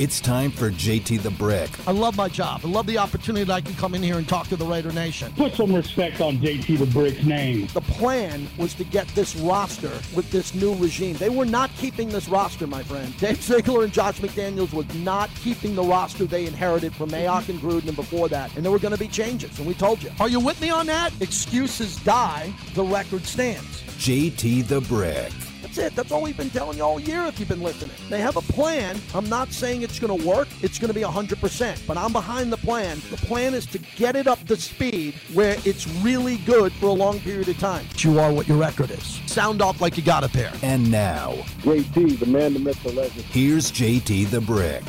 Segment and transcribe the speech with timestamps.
[0.00, 1.70] It's time for JT the Brick.
[1.86, 2.62] I love my job.
[2.64, 4.90] I love the opportunity that I can come in here and talk to the Raider
[4.90, 5.32] Nation.
[5.36, 7.68] Put some respect on JT the Brick's name.
[7.72, 11.16] The plan was to get this roster with this new regime.
[11.16, 13.16] They were not keeping this roster, my friend.
[13.20, 17.60] Dave Ziegler and Josh McDaniels was not keeping the roster they inherited from Mayock and
[17.60, 18.54] Gruden and before that.
[18.56, 20.10] And there were going to be changes, and we told you.
[20.18, 21.12] Are you with me on that?
[21.22, 23.83] Excuses die, the record stands.
[23.98, 25.32] JT the Brick.
[25.62, 25.96] That's it.
[25.96, 27.96] That's all we've been telling you all year if you've been listening.
[28.08, 29.00] They have a plan.
[29.14, 30.46] I'm not saying it's going to work.
[30.62, 33.00] It's going to be 100%, but I'm behind the plan.
[33.10, 36.92] The plan is to get it up to speed where it's really good for a
[36.92, 37.86] long period of time.
[37.98, 39.20] You are what your record is.
[39.26, 40.52] Sound off like you got a pair.
[40.62, 41.32] And now,
[41.62, 43.24] JT, the man, the myth, the legend.
[43.24, 44.82] here's JT the Brick.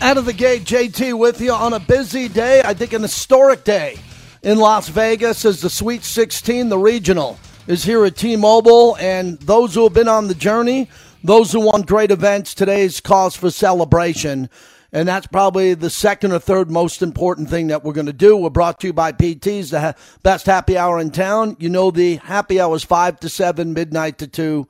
[0.00, 2.62] Out of the gate, JT with you on a busy day.
[2.64, 3.98] I think an historic day
[4.42, 8.96] in Las Vegas as the Sweet 16, the regional, is here at T-Mobile.
[8.98, 10.88] And those who have been on the journey,
[11.22, 14.50] those who want great events, today's cause for celebration.
[14.92, 18.36] And that's probably the second or third most important thing that we're going to do.
[18.36, 21.56] We're brought to you by PT's, the ha- best happy hour in town.
[21.58, 24.68] You know, the happy hour is 5 to 7, midnight to 2.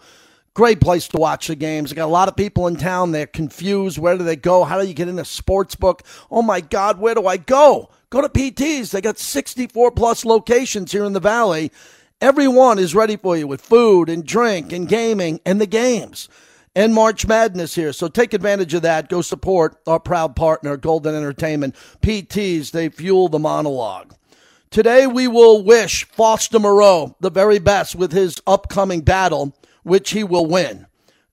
[0.54, 1.92] Great place to watch the games.
[1.92, 3.10] I got a lot of people in town.
[3.10, 3.98] They're confused.
[3.98, 4.64] Where do they go?
[4.64, 6.02] How do you get in a sports book?
[6.30, 7.90] Oh my God, where do I go?
[8.08, 8.92] Go to PT's.
[8.92, 11.72] They got 64 plus locations here in the Valley.
[12.20, 16.28] Everyone is ready for you with food and drink and gaming and the games
[16.74, 17.92] and March Madness here.
[17.92, 19.08] So take advantage of that.
[19.08, 21.74] Go support our proud partner, Golden Entertainment.
[22.02, 24.14] PTs, they fuel the monologue.
[24.70, 30.24] Today we will wish Foster Moreau the very best with his upcoming battle, which he
[30.24, 30.86] will win.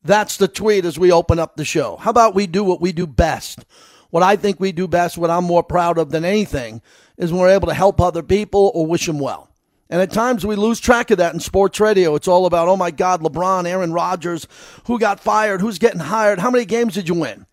[0.04, 1.98] That's the tweet as we open up the show.
[1.98, 3.66] How about we do what we do best?
[4.10, 6.82] What I think we do best, what I'm more proud of than anything,
[7.18, 9.51] is when we're able to help other people or wish them well.
[9.92, 12.16] And at times we lose track of that in sports radio.
[12.16, 14.48] It's all about, oh my God, LeBron, Aaron Rodgers,
[14.86, 17.45] who got fired, who's getting hired, how many games did you win?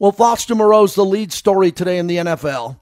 [0.00, 2.80] Well, Foster Moreau's the lead story today in the NFL.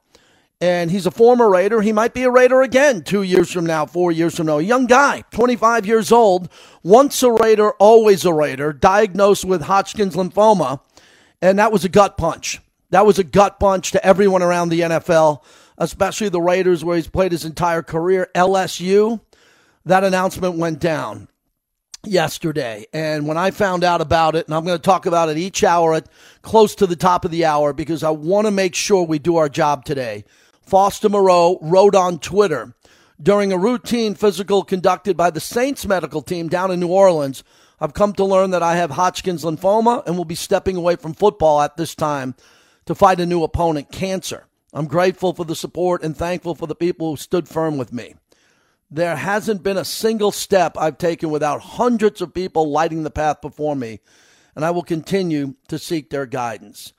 [0.59, 1.81] And he's a former Raider.
[1.81, 4.57] He might be a Raider again two years from now, four years from now.
[4.57, 6.49] Young guy, 25 years old,
[6.81, 10.79] once a Raider, always a Raider, diagnosed with Hodgkin's lymphoma.
[11.41, 12.59] And that was a gut punch.
[12.89, 15.43] That was a gut punch to everyone around the NFL,
[15.77, 18.29] especially the Raiders, where he's played his entire career.
[18.35, 19.21] LSU,
[19.85, 21.27] that announcement went down
[22.03, 22.85] yesterday.
[22.93, 25.63] And when I found out about it, and I'm going to talk about it each
[25.63, 26.07] hour at
[26.41, 29.37] close to the top of the hour because I want to make sure we do
[29.37, 30.25] our job today.
[30.61, 32.73] Foster Moreau wrote on Twitter
[33.21, 37.43] during a routine physical conducted by the Saints medical team down in New Orleans.
[37.79, 41.13] I've come to learn that I have Hodgkin's lymphoma and will be stepping away from
[41.13, 42.35] football at this time
[42.85, 44.45] to fight a new opponent, cancer.
[44.75, 48.15] I'm grateful for the support and thankful for the people who stood firm with me.
[48.91, 53.39] There hasn't been a single step I've taken without hundreds of people lighting the path
[53.39, 54.01] before me,
[54.53, 56.91] and I will continue to seek their guidance.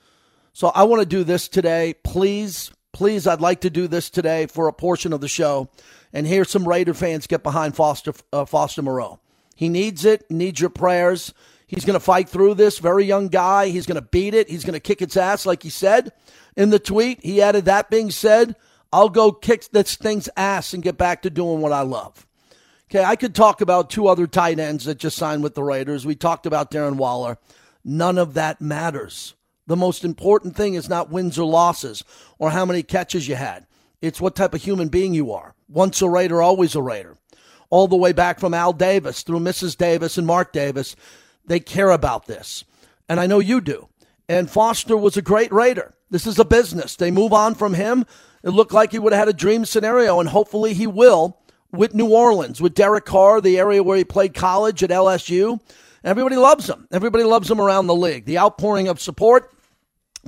[0.55, 1.95] So I want to do this today.
[2.03, 5.69] Please, please, I'd like to do this today for a portion of the show
[6.15, 9.21] and hear some Raider fans get behind Foster, uh, Foster Moreau.
[9.55, 11.35] He needs it, needs your prayers.
[11.67, 12.79] He's going to fight through this.
[12.79, 13.69] Very young guy.
[13.69, 14.49] He's going to beat it.
[14.49, 16.13] He's going to kick its ass, like he said
[16.57, 17.23] in the tweet.
[17.23, 18.57] He added, that being said,
[18.93, 22.27] I'll go kick this thing's ass and get back to doing what I love.
[22.91, 26.07] Okay, I could talk about two other tight ends that just signed with the Raiders.
[26.07, 27.37] We talked about Darren Waller.
[27.85, 29.35] None of that matters.
[29.67, 32.05] The most important thing is not wins or losses
[32.39, 33.67] or how many catches you had.
[34.01, 35.55] It's what type of human being you are.
[35.69, 37.17] Once a Raider, always a Raider.
[37.71, 39.77] All the way back from Al Davis through Mrs.
[39.77, 40.95] Davis and Mark Davis,
[41.45, 42.65] they care about this.
[43.09, 43.89] And I know you do.
[44.29, 45.95] And Foster was a great Raider.
[46.11, 46.97] This is a business.
[46.97, 48.05] They move on from him.
[48.43, 51.39] It looked like he would have had a dream scenario, and hopefully he will
[51.73, 55.61] with New Orleans, with Derek Carr, the area where he played college at LSU.
[56.05, 56.87] Everybody loves him.
[56.93, 58.25] Everybody loves him around the league.
[58.25, 59.53] The outpouring of support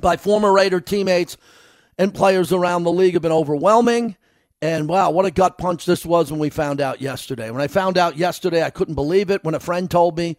[0.01, 1.37] by former Raider teammates
[1.97, 4.15] and players around the league have been overwhelming.
[4.61, 7.49] And wow, what a gut punch this was when we found out yesterday.
[7.49, 9.43] When I found out yesterday, I couldn't believe it.
[9.43, 10.35] When a friend told me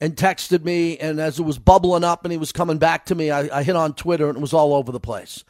[0.00, 3.14] and texted me, and as it was bubbling up and he was coming back to
[3.14, 5.44] me, I, I hit on Twitter and it was all over the place.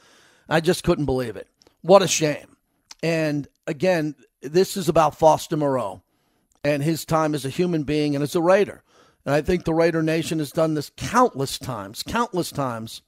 [0.49, 1.49] I just couldn't believe it.
[1.83, 2.57] What a shame.
[3.03, 6.03] And again, this is about Foster Moreau
[6.63, 8.83] and his time as a human being and as a Raider.
[9.25, 13.03] And I think the Raider Nation has done this countless times, countless times,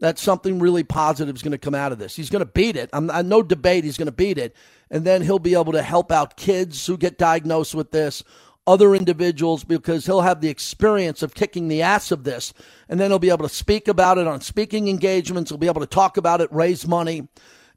[0.00, 2.16] that something really positive is going to come out of this.
[2.16, 2.90] He's going to beat it.
[2.92, 3.84] I'm, I'm no debate.
[3.84, 4.56] He's going to beat it.
[4.90, 8.24] And then he'll be able to help out kids who get diagnosed with this,
[8.66, 12.52] other individuals, because he'll have the experience of kicking the ass of this.
[12.88, 15.50] And then he'll be able to speak about it on speaking engagements.
[15.50, 17.28] He'll be able to talk about it, raise money,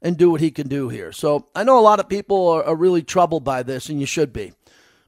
[0.02, 1.10] and do what he can do here.
[1.12, 4.06] So I know a lot of people are, are really troubled by this, and you
[4.06, 4.52] should be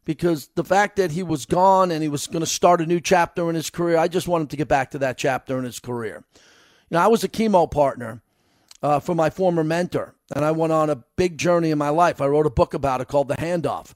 [0.05, 2.99] because the fact that he was gone and he was going to start a new
[2.99, 5.65] chapter in his career, I just want him to get back to that chapter in
[5.65, 6.25] his career.
[6.35, 8.23] You know, I was a chemo partner
[8.83, 12.23] uh, for my former mentor, and I went on a big journey in my life.
[12.23, 13.93] I wrote a book about it called The Handoff.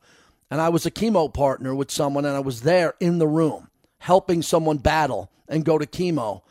[0.52, 3.70] And I was a chemo partner with someone, and I was there in the room
[4.00, 6.42] helping someone battle and go to chemo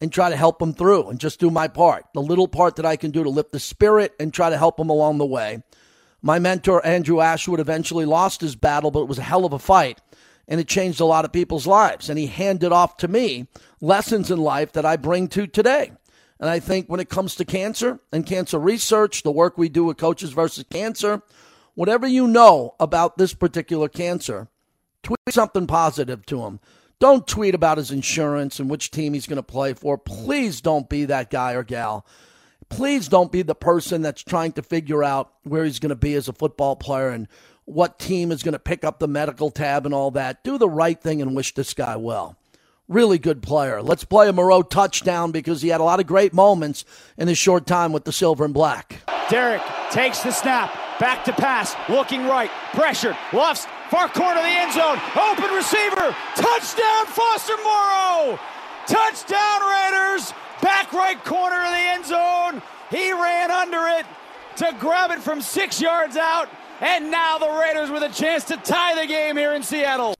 [0.00, 2.86] and try to help them through and just do my part, the little part that
[2.86, 5.62] I can do to lift the spirit and try to help them along the way.
[6.22, 9.58] My mentor, Andrew Ashwood, eventually lost his battle, but it was a hell of a
[9.58, 10.00] fight.
[10.48, 12.08] And it changed a lot of people's lives.
[12.08, 13.46] And he handed off to me
[13.82, 15.92] lessons in life that I bring to today.
[16.40, 19.84] And I think when it comes to cancer and cancer research, the work we do
[19.84, 21.20] with Coaches versus Cancer,
[21.74, 24.48] whatever you know about this particular cancer,
[25.02, 26.60] tweet something positive to him.
[26.98, 29.96] Don't tweet about his insurance and which team he's going to play for.
[29.96, 32.04] Please don't be that guy or gal
[32.70, 36.14] please don't be the person that's trying to figure out where he's going to be
[36.14, 37.28] as a football player and
[37.66, 40.42] what team is going to pick up the medical tab and all that.
[40.42, 42.36] Do the right thing and wish this guy well.
[42.88, 43.82] Really good player.
[43.82, 46.84] Let's play a Moreau touchdown because he had a lot of great moments
[47.18, 49.02] in his short time with the silver and black.
[49.28, 50.89] Derek takes the snap.
[51.00, 51.74] Back to pass.
[51.88, 52.50] Looking right.
[52.72, 53.16] Pressured.
[53.32, 53.66] Lofts.
[53.90, 55.00] Far corner of the end zone.
[55.16, 56.14] Open receiver.
[56.36, 58.38] Touchdown, Foster Moreau!
[58.86, 62.62] Touchdown, Raiders back right corner of the end zone.
[62.90, 64.06] He ran under it
[64.56, 66.48] to grab it from six yards out.
[66.80, 70.14] And now the Raiders with a chance to tie the game here in Seattle.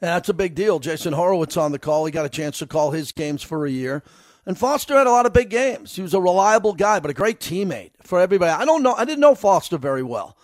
[0.00, 0.78] That's a big deal.
[0.78, 2.04] Jason Horowitz on the call.
[2.04, 4.02] He got a chance to call his games for a year.
[4.46, 5.96] And Foster had a lot of big games.
[5.96, 8.52] He was a reliable guy, but a great teammate for everybody.
[8.52, 8.94] I don't know.
[8.94, 10.36] I didn't know Foster very well.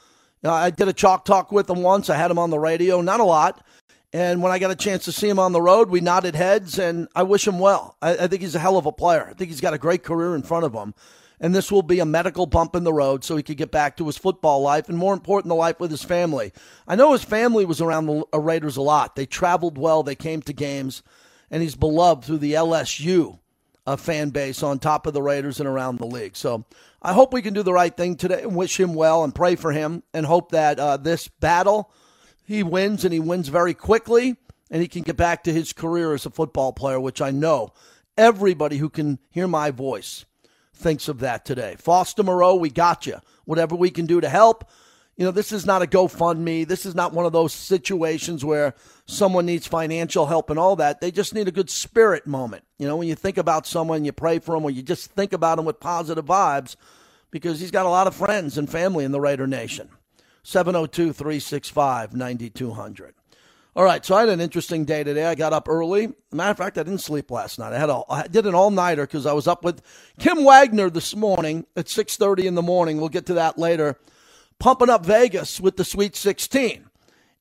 [0.44, 2.10] I did a chalk talk with him once.
[2.10, 3.64] I had him on the radio, not a lot.
[4.12, 6.80] And when I got a chance to see him on the road, we nodded heads,
[6.80, 7.96] and I wish him well.
[8.02, 9.26] I, I, think he's a hell of a player.
[9.30, 10.94] I think he's got a great career in front of him.
[11.40, 13.96] And this will be a medical bump in the road so he could get back
[13.96, 16.52] to his football life and, more important, the life with his family.
[16.86, 19.16] I know his family was around the uh, Raiders a lot.
[19.16, 21.02] They traveled well, they came to games,
[21.50, 23.38] and he's beloved through the LSU
[23.86, 26.36] uh, fan base on top of the Raiders and around the league.
[26.36, 26.64] So
[27.00, 29.56] I hope we can do the right thing today and wish him well and pray
[29.56, 31.92] for him and hope that uh, this battle
[32.44, 34.36] he wins and he wins very quickly
[34.70, 37.72] and he can get back to his career as a football player, which I know
[38.16, 40.24] everybody who can hear my voice
[40.74, 41.76] thinks of that today.
[41.78, 43.18] Foster Moreau, we got you.
[43.44, 44.68] Whatever we can do to help.
[45.16, 46.66] You know, this is not a GoFundMe.
[46.66, 48.74] This is not one of those situations where
[49.06, 51.00] someone needs financial help and all that.
[51.00, 52.64] They just need a good spirit moment.
[52.78, 55.32] You know, when you think about someone, you pray for them, or you just think
[55.34, 56.76] about them with positive vibes
[57.30, 59.90] because he's got a lot of friends and family in the Raider Nation.
[60.44, 63.14] 702 365 9200.
[63.74, 65.24] All right, so I had an interesting day today.
[65.24, 66.12] I got up early.
[66.30, 67.72] matter of fact, I didn't sleep last night.
[67.72, 69.80] I had a, I did an all nighter because I was up with
[70.18, 72.98] Kim Wagner this morning at six thirty in the morning.
[72.98, 73.98] We'll get to that later.
[74.62, 76.88] Pumping up Vegas with the Sweet Sixteen,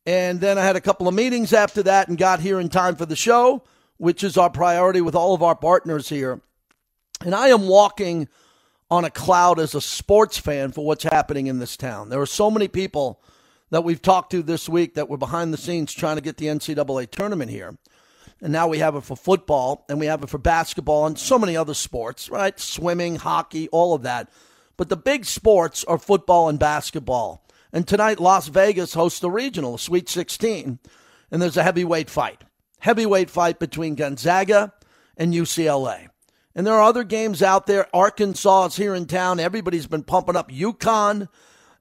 [0.07, 2.95] and then I had a couple of meetings after that and got here in time
[2.95, 3.61] for the show,
[3.97, 6.41] which is our priority with all of our partners here.
[7.23, 8.27] And I am walking
[8.89, 12.09] on a cloud as a sports fan for what's happening in this town.
[12.09, 13.21] There are so many people
[13.69, 16.47] that we've talked to this week that were behind the scenes trying to get the
[16.47, 17.77] NCAA tournament here.
[18.41, 21.37] And now we have it for football and we have it for basketball and so
[21.37, 22.59] many other sports, right?
[22.59, 24.31] Swimming, hockey, all of that.
[24.81, 27.45] But the big sports are football and basketball.
[27.71, 30.79] And tonight, Las Vegas hosts the regional, Sweet 16,
[31.29, 32.43] and there's a heavyweight fight.
[32.79, 34.73] Heavyweight fight between Gonzaga
[35.15, 36.07] and UCLA.
[36.55, 37.95] And there are other games out there.
[37.95, 39.39] Arkansas is here in town.
[39.39, 41.27] Everybody's been pumping up UConn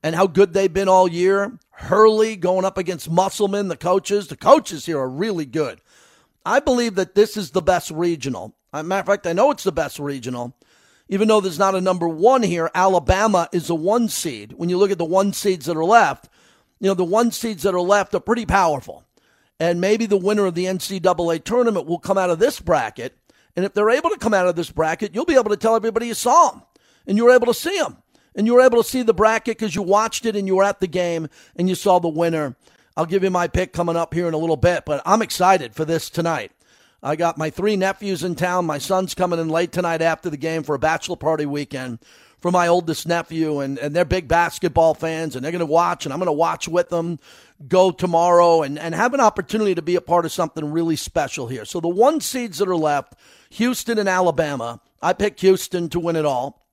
[0.02, 1.58] and how good they've been all year.
[1.70, 4.28] Hurley going up against Musselman, the coaches.
[4.28, 5.80] The coaches here are really good.
[6.44, 8.54] I believe that this is the best regional.
[8.74, 10.54] Matter of fact, I know it's the best regional.
[11.10, 14.54] Even though there's not a number one here, Alabama is a one seed.
[14.56, 16.30] When you look at the one seeds that are left,
[16.80, 19.04] you know, the one seeds that are left are pretty powerful.
[19.58, 23.14] And maybe the winner of the NCAA tournament will come out of this bracket
[23.56, 25.76] and if they're able to come out of this bracket, you'll be able to tell
[25.76, 26.62] everybody you saw them
[27.06, 27.98] and you were able to see them.
[28.34, 30.64] And you were able to see the bracket because you watched it and you were
[30.64, 32.56] at the game and you saw the winner.
[32.96, 35.74] I'll give you my pick coming up here in a little bit, but I'm excited
[35.74, 36.52] for this tonight.
[37.02, 38.66] I got my three nephews in town.
[38.66, 41.98] My son's coming in late tonight after the game for a bachelor party weekend
[42.40, 46.06] for my oldest nephew, and, and they're big basketball fans, and they're going to watch,
[46.06, 47.18] and I'm going to watch with them
[47.68, 51.48] go tomorrow and, and have an opportunity to be a part of something really special
[51.48, 51.66] here.
[51.66, 53.14] So the one seeds that are left
[53.50, 54.80] Houston and Alabama.
[55.02, 56.66] I picked Houston to win it all.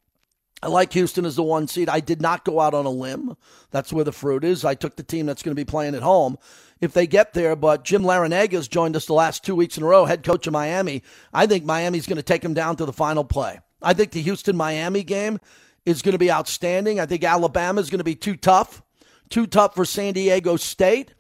[0.61, 1.89] I like Houston as the one seed.
[1.89, 3.35] I did not go out on a limb.
[3.71, 4.65] That's where the fruit is.
[4.65, 6.37] I took the team that's going to be playing at home
[6.81, 7.55] if they get there.
[7.55, 10.53] But Jim Larrañaga's joined us the last two weeks in a row, head coach of
[10.53, 11.03] Miami.
[11.33, 13.59] I think Miami's going to take him down to the final play.
[13.81, 15.39] I think the Houston Miami game
[15.85, 16.99] is going to be outstanding.
[16.99, 18.81] I think Alabama is going to be too tough,
[19.29, 21.13] too tough for San Diego State.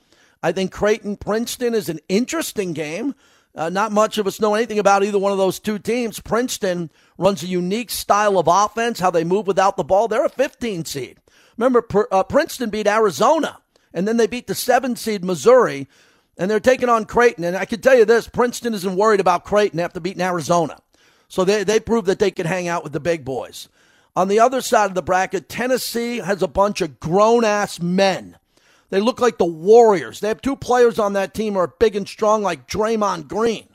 [0.43, 3.15] I think Creighton Princeton is an interesting game.
[3.55, 6.19] Uh, not much of us know anything about either one of those two teams.
[6.19, 10.07] Princeton runs a unique style of offense, how they move without the ball.
[10.07, 11.17] They're a 15 seed.
[11.57, 13.57] Remember, uh, Princeton beat Arizona,
[13.97, 15.87] and then they beat the seven seed Missouri,
[16.37, 17.43] and they're taking on Creighton.
[17.43, 20.79] And I can tell you this Princeton isn't worried about Creighton after beating Arizona.
[21.27, 23.67] So they, they proved that they could hang out with the big boys.
[24.15, 28.37] On the other side of the bracket, Tennessee has a bunch of grown ass men
[28.89, 30.19] they look like the Warriors.
[30.19, 33.67] They have two players on that team who are big and strong like Draymond Green.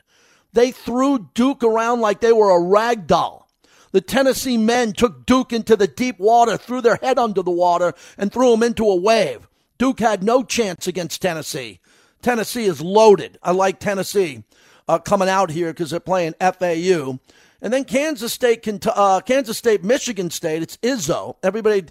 [0.53, 3.49] They threw Duke around like they were a rag doll.
[3.93, 7.93] The Tennessee men took Duke into the deep water, threw their head under the water,
[8.17, 9.47] and threw him into a wave.
[9.83, 11.81] Duke had no chance against Tennessee.
[12.23, 13.37] Tennessee is loaded.
[13.43, 14.45] I like Tennessee
[14.87, 17.19] uh, coming out here because they're playing FAU.
[17.61, 20.63] And then Kansas State, uh, Kansas State, Michigan State.
[20.63, 21.35] It's Izzo.
[21.43, 21.87] Everybody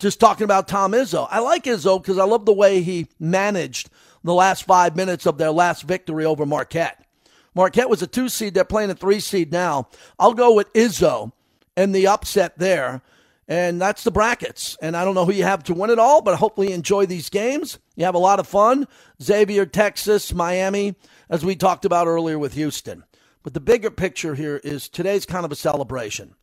[0.00, 1.28] just talking about Tom Izzo.
[1.30, 3.90] I like Izzo because I love the way he managed
[4.24, 7.06] the last five minutes of their last victory over Marquette.
[7.54, 8.54] Marquette was a two seed.
[8.54, 9.86] They're playing a three seed now.
[10.18, 11.30] I'll go with Izzo
[11.76, 13.02] and the upset there.
[13.48, 14.76] And that's the brackets.
[14.82, 17.06] And I don't know who you have to win it all, but hopefully you enjoy
[17.06, 17.78] these games.
[17.94, 18.88] You have a lot of fun.
[19.22, 20.96] Xavier, Texas, Miami,
[21.30, 23.04] as we talked about earlier with Houston.
[23.44, 26.34] But the bigger picture here is today's kind of a celebration.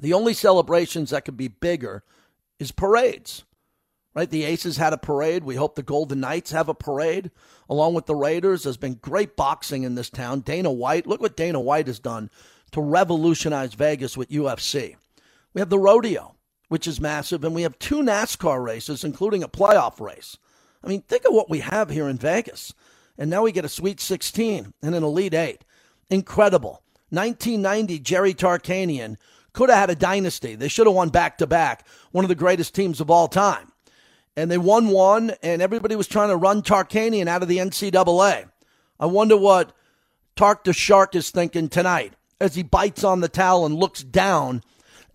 [0.00, 2.02] The only celebrations that could be bigger
[2.58, 3.44] is parades.
[4.12, 4.28] Right?
[4.28, 5.44] The Aces had a parade.
[5.44, 7.30] We hope the Golden Knights have a parade
[7.68, 8.62] along with the Raiders.
[8.62, 10.40] There's been great boxing in this town.
[10.40, 12.30] Dana White, look what Dana White has done
[12.72, 14.96] to revolutionize Vegas with UFC.
[15.56, 16.34] We have the rodeo,
[16.68, 20.36] which is massive, and we have two NASCAR races, including a playoff race.
[20.84, 22.74] I mean, think of what we have here in Vegas.
[23.16, 25.64] And now we get a Sweet 16 and an Elite 8.
[26.10, 26.82] Incredible.
[27.08, 29.16] 1990, Jerry Tarkanian
[29.54, 30.56] could have had a dynasty.
[30.56, 33.72] They should have won back to back, one of the greatest teams of all time.
[34.36, 38.50] And they won one, and everybody was trying to run Tarkanian out of the NCAA.
[39.00, 39.72] I wonder what
[40.36, 44.60] Tark the Shark is thinking tonight as he bites on the towel and looks down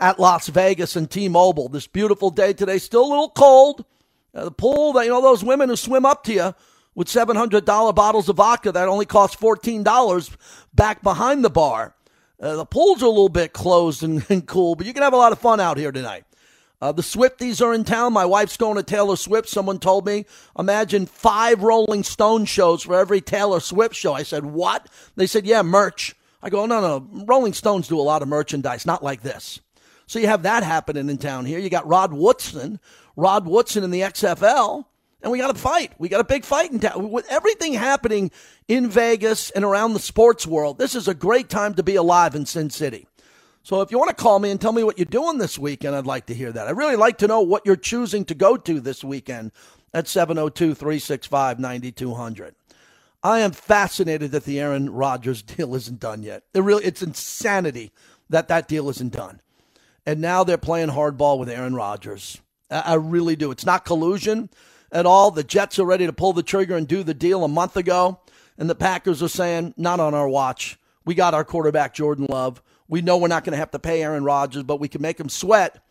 [0.02, 1.70] at Las Vegas and T-Mobile.
[1.70, 3.86] This beautiful day today, still a little cold.
[4.34, 6.56] Uh, the pool, that, you know, those women who swim up to you
[6.96, 10.36] with $700 bottles of vodka that only cost $14
[10.74, 11.96] back behind the bar.
[12.42, 15.14] Uh, the pools are a little bit closed and, and, cool, but you can have
[15.14, 16.26] a lot of fun out here tonight.
[16.82, 18.12] Uh, the Swifties are in town.
[18.12, 19.48] My wife's going to Taylor Swift.
[19.48, 20.26] Someone told me,
[20.58, 24.14] imagine five Rolling Stone shows for every Taylor Swift show.
[24.14, 24.90] I said, what?
[25.16, 26.16] They said, yeah, merch.
[26.42, 27.26] I go, no, no.
[27.26, 29.60] Rolling Stones do a lot of merchandise, not like this.
[30.12, 31.58] So you have that happening in town here.
[31.58, 32.82] You got Rod Woodson,
[33.16, 34.84] Rod Woodson in the XFL
[35.24, 35.94] and we got a fight.
[36.00, 37.10] We got a big fight in town.
[37.12, 38.30] With everything happening
[38.68, 42.36] in Vegas and around the sports world, this is a great time to be alive
[42.36, 43.08] in Sin City.
[43.64, 45.96] So if you want to call me and tell me what you're doing this weekend,
[45.96, 46.68] I'd like to hear that.
[46.68, 49.54] I'd really like to know what you're choosing to go to this weekend
[49.94, 52.54] at 702 365 9200.
[53.24, 56.44] I am fascinated that the Aaron Rodgers deal isn't done yet.
[56.54, 57.94] It really, it's insanity
[58.30, 59.40] that that deal isn't done.
[60.06, 62.42] And now they're playing hardball with Aaron Rodgers.
[62.70, 63.52] I really do.
[63.52, 64.50] It's not collusion
[64.92, 65.32] at all.
[65.32, 68.20] The Jets are ready to pull the trigger and do the deal a month ago,
[68.58, 70.80] and the Packers are saying, not on our watch.
[71.06, 72.62] We got our quarterback, Jordan Love.
[72.88, 75.20] We know we're not going to have to pay Aaron Rodgers, but we can make
[75.20, 75.84] him sweat.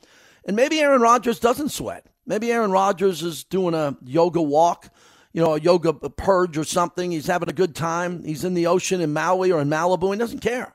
[0.44, 2.06] And maybe Aaron Rodgers doesn't sweat.
[2.26, 4.88] Maybe Aaron Rodgers is doing a yoga walk,
[5.32, 7.10] you know, a yoga purge or something.
[7.10, 8.24] He's having a good time.
[8.24, 10.12] He's in the ocean in Maui or in Malibu.
[10.12, 10.74] He doesn't care.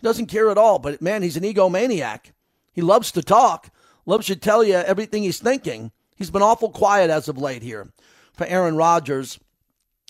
[0.00, 0.78] He doesn't care at all.
[0.78, 2.32] But man, he's an egomaniac.
[2.74, 3.70] He loves to talk,
[4.04, 5.92] loves to tell you everything he's thinking.
[6.16, 7.92] He's been awful quiet as of late here
[8.34, 9.38] for Aaron Rodgers.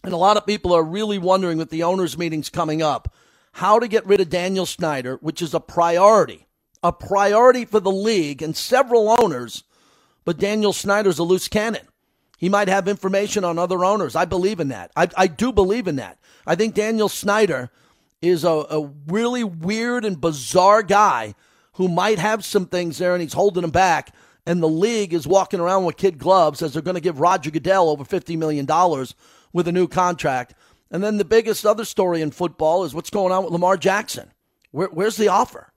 [0.03, 3.15] And a lot of people are really wondering with the owners' meetings coming up
[3.53, 6.47] how to get rid of Daniel Snyder, which is a priority,
[6.83, 9.63] a priority for the league and several owners.
[10.25, 11.87] But Daniel Snyder's a loose cannon.
[12.39, 14.17] He might have information on other owners.
[14.17, 14.91] I believe in that.
[14.97, 16.19] I, I do believe in that.
[16.47, 17.71] I think Daniel Snyder
[18.21, 21.35] is a, a really weird and bizarre guy
[21.75, 24.15] who might have some things there and he's holding them back
[24.47, 27.51] and the league is walking around with kid gloves as they're going to give Roger
[27.51, 28.67] Goodell over $50 million
[29.53, 30.55] with a new contract.
[30.91, 34.31] And then the biggest other story in football is what's going on with Lamar Jackson.
[34.71, 35.73] Where, where's the offer?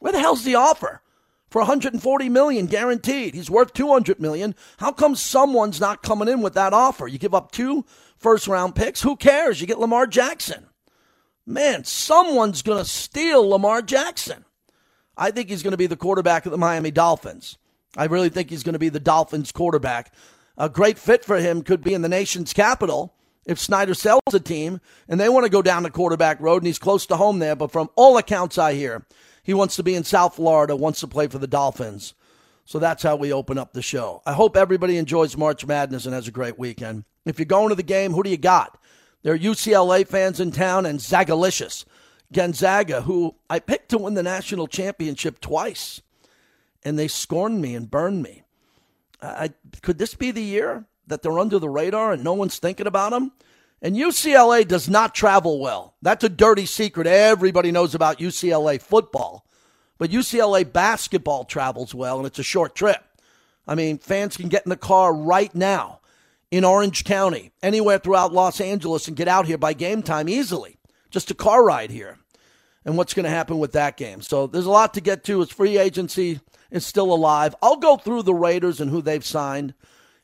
[0.00, 1.02] Where the hell's the offer?
[1.50, 3.34] For 140 million guaranteed.
[3.34, 4.54] He's worth 200 million.
[4.78, 7.06] How come someone's not coming in with that offer?
[7.06, 7.86] You give up two
[8.18, 9.00] first round picks.
[9.02, 9.60] Who cares?
[9.60, 10.66] You get Lamar Jackson.
[11.46, 14.44] Man, someone's going to steal Lamar Jackson.
[15.18, 17.58] I think he's going to be the quarterback of the Miami Dolphins.
[17.96, 20.14] I really think he's going to be the Dolphins quarterback.
[20.56, 24.40] A great fit for him could be in the nation's capital if Snyder sells a
[24.40, 27.40] team and they want to go down the quarterback road and he's close to home
[27.40, 27.56] there.
[27.56, 29.04] But from all accounts I hear,
[29.42, 32.14] he wants to be in South Florida, wants to play for the Dolphins.
[32.64, 34.22] So that's how we open up the show.
[34.26, 37.04] I hope everybody enjoys March Madness and has a great weekend.
[37.24, 38.78] If you're going to the game, who do you got?
[39.22, 41.84] There are UCLA fans in town and Zagalicious.
[42.32, 46.02] Gonzaga, who I picked to win the national championship twice,
[46.84, 48.42] and they scorned me and burned me.
[49.20, 49.50] I,
[49.82, 53.10] could this be the year that they're under the radar and no one's thinking about
[53.10, 53.32] them?
[53.80, 55.94] And UCLA does not travel well.
[56.02, 57.06] That's a dirty secret.
[57.06, 59.44] Everybody knows about UCLA football.
[59.98, 63.02] But UCLA basketball travels well, and it's a short trip.
[63.66, 66.00] I mean, fans can get in the car right now
[66.50, 70.77] in Orange County, anywhere throughout Los Angeles, and get out here by game time easily.
[71.10, 72.18] Just a car ride here.
[72.84, 74.22] And what's going to happen with that game?
[74.22, 75.42] So there's a lot to get to.
[75.42, 77.54] It's free agency is still alive.
[77.62, 79.74] I'll go through the Raiders and who they've signed,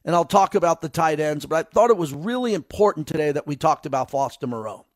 [0.05, 1.47] and I'll talk about the tight ends.
[1.47, 4.87] But I thought it was really important today that we talked about Foster Moreau.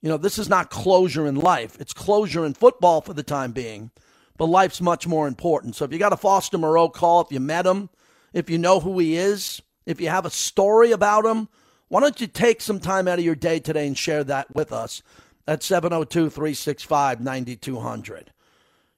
[0.00, 3.52] You know, this is not closure in life, it's closure in football for the time
[3.52, 3.90] being,
[4.36, 5.74] but life's much more important.
[5.74, 7.90] So if you got a Foster Moreau call, if you met him,
[8.32, 11.48] if you know who he is, if you have a story about him,
[11.88, 14.72] why don't you take some time out of your day today and share that with
[14.72, 15.02] us
[15.46, 18.32] at 702 365 9200?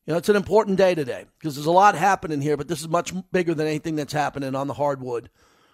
[0.07, 2.81] You know, it's an important day today because there's a lot happening here, but this
[2.81, 5.31] is much bigger than anything that's happening on the hardwood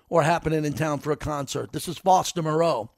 [0.08, 1.73] or happening in town for a concert.
[1.73, 2.90] This is Foster Moreau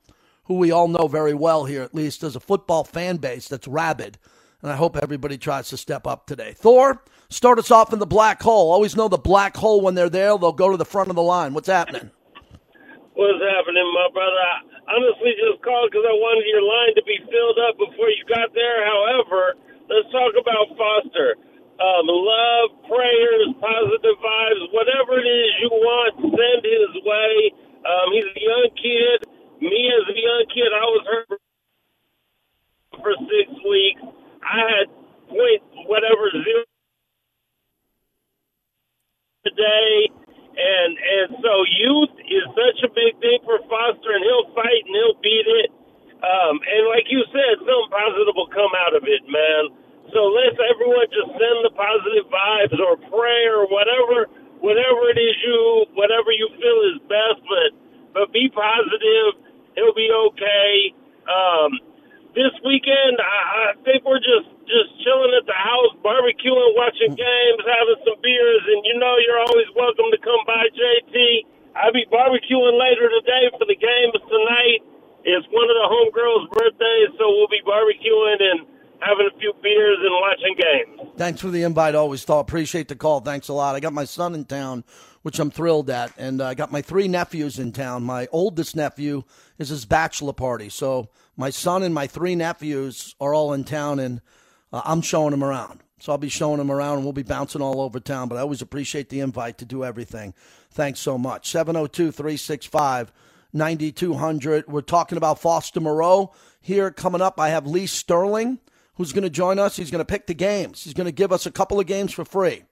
[0.48, 3.68] who we all know very well here, at least as a football fan base that's
[3.68, 4.18] rabid.
[4.62, 6.54] And I hope everybody tries to step up today.
[6.56, 8.72] Thor, start us off in the black hole.
[8.72, 11.22] Always know the black hole when they're there, they'll go to the front of the
[11.22, 11.52] line.
[11.52, 12.10] What's happening?
[13.18, 14.38] What's happening, my brother?
[14.38, 18.22] I honestly just called because I wanted your line to be filled up before you
[18.30, 18.86] got there.
[18.86, 19.58] However,
[19.90, 21.34] let's talk about Foster.
[21.82, 27.34] Um, love, prayers, positive vibes, whatever it is you want, send his way.
[27.82, 29.18] Um, he's a young kid
[29.60, 31.40] me as a young kid, I was hurt
[33.02, 34.02] for six weeks.
[34.42, 34.86] I had
[35.28, 36.64] point whatever zero
[39.44, 40.08] today,
[40.58, 44.94] and and so youth is such a big thing for Foster, and he'll fight and
[44.94, 45.70] he'll beat it.
[46.18, 49.70] Um, and like you said, something positive will come out of it, man.
[50.10, 54.26] So let's everyone just send the positive vibes or pray or whatever,
[54.58, 57.38] whatever it is you, whatever you feel is best.
[57.46, 57.70] But
[58.12, 60.90] but be positive He'll be okay.
[61.30, 61.70] Um,
[62.36, 63.38] this weekend, I,
[63.72, 68.62] I think we're just just chilling at the house, barbecuing, watching games, having some beers,
[68.68, 71.16] and you know you're always welcome to come by, JT.
[71.76, 74.80] I'll be barbecuing later today for the games tonight.
[75.24, 78.58] It's one of the homegirls' birthdays, so we'll be barbecuing and
[79.00, 81.10] having a few beers and watching games.
[81.16, 81.94] Thanks for the invite.
[81.94, 83.20] Always thought appreciate the call.
[83.20, 83.74] Thanks a lot.
[83.74, 84.84] I got my son in town
[85.22, 86.12] which I'm thrilled at.
[86.16, 88.02] And uh, I got my three nephews in town.
[88.02, 89.24] My oldest nephew
[89.58, 90.68] is his bachelor party.
[90.68, 94.20] So my son and my three nephews are all in town, and
[94.72, 95.80] uh, I'm showing them around.
[96.00, 98.28] So I'll be showing them around, and we'll be bouncing all over town.
[98.28, 100.34] But I always appreciate the invite to do everything.
[100.70, 101.50] Thanks so much.
[101.50, 103.12] 702 365
[103.52, 104.68] 9200.
[104.68, 106.32] We're talking about Foster Moreau.
[106.60, 108.60] Here coming up, I have Lee Sterling,
[108.98, 109.76] who's going to join us.
[109.76, 112.12] He's going to pick the games, he's going to give us a couple of games
[112.12, 112.64] for free.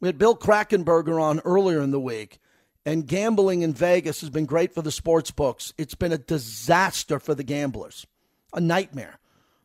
[0.00, 2.38] We had Bill Krackomberger on earlier in the week,
[2.84, 5.72] and gambling in Vegas has been great for the sports books.
[5.78, 8.06] It's been a disaster for the gamblers,
[8.52, 9.18] a nightmare.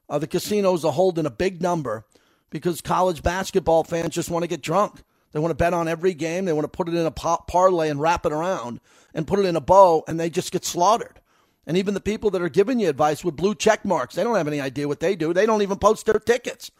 [0.09, 2.05] Uh, the casinos are holding a big number
[2.49, 5.01] because college basketball fans just want to get drunk.
[5.31, 6.45] They want to bet on every game.
[6.45, 8.79] They want to put it in a parlay and wrap it around
[9.13, 11.19] and put it in a bow, and they just get slaughtered.
[11.67, 14.35] And even the people that are giving you advice with blue check marks, they don't
[14.35, 15.33] have any idea what they do.
[15.33, 16.71] They don't even post their tickets.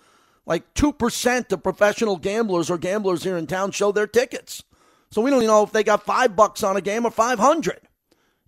[0.46, 4.64] Like 2% of professional gamblers or gamblers here in town show their tickets.
[5.10, 7.80] So we don't even know if they got five bucks on a game or 500.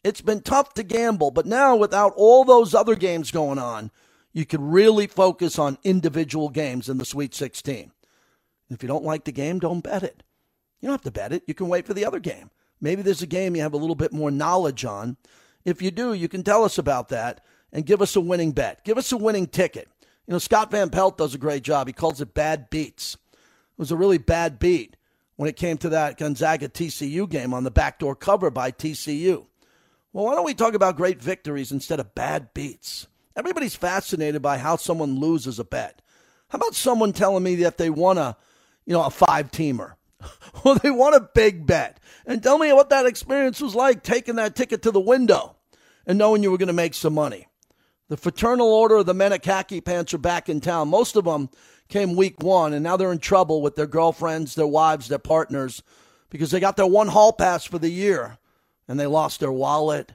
[0.04, 3.92] It's been tough to gamble, but now without all those other games going on,
[4.32, 7.92] you can really focus on individual games in the Sweet 16.
[8.70, 10.24] If you don't like the game, don't bet it.
[10.80, 11.44] You don't have to bet it.
[11.48, 12.52] You can wait for the other game.
[12.80, 15.18] Maybe there's a game you have a little bit more knowledge on.
[15.68, 17.42] If you do, you can tell us about that
[17.74, 18.86] and give us a winning bet.
[18.86, 19.90] Give us a winning ticket.
[20.26, 21.88] You know, Scott Van Pelt does a great job.
[21.88, 23.16] He calls it bad beats.
[23.34, 24.96] It was a really bad beat
[25.36, 29.46] when it came to that Gonzaga TCU game on the backdoor cover by TCU.
[30.14, 33.08] Well, why don't we talk about great victories instead of bad beats?
[33.36, 36.02] Everybody's fascinated by how someone loses a bet.
[36.48, 38.38] How about someone telling me that they won a,
[38.86, 39.96] you know, a five teamer?
[40.64, 42.00] well, they won a big bet.
[42.26, 45.56] And tell me what that experience was like taking that ticket to the window
[46.08, 47.46] and knowing you were going to make some money.
[48.08, 50.88] The Fraternal Order of the Men of Khaki Pants are back in town.
[50.88, 51.50] Most of them
[51.90, 55.84] came week one, and now they're in trouble with their girlfriends, their wives, their partners,
[56.30, 58.38] because they got their one hall pass for the year,
[58.88, 60.14] and they lost their wallet,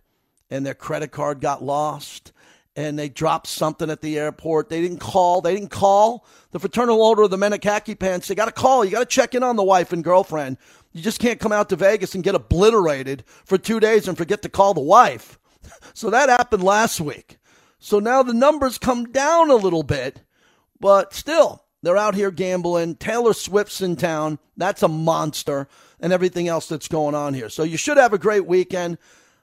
[0.51, 2.33] and their credit card got lost,
[2.75, 4.71] and they dropped something at the airport.
[4.71, 5.43] They didn't call.
[5.43, 8.29] They didn't call the fraternal order of the men in khaki pants.
[8.29, 8.85] They got to call.
[8.85, 10.57] You got to check in on the wife and girlfriend.
[10.93, 14.41] You just can't come out to Vegas and get obliterated for two days and forget
[14.43, 15.39] to call the wife.
[15.95, 17.39] So that happened last week.
[17.79, 20.23] So now the numbers come down a little bit,
[20.79, 22.95] but still, they're out here gambling.
[22.95, 24.39] Taylor Swift's in town.
[24.57, 25.67] That's a monster,
[25.99, 27.49] and everything else that's going on here.
[27.49, 28.99] So you should have a great weekend.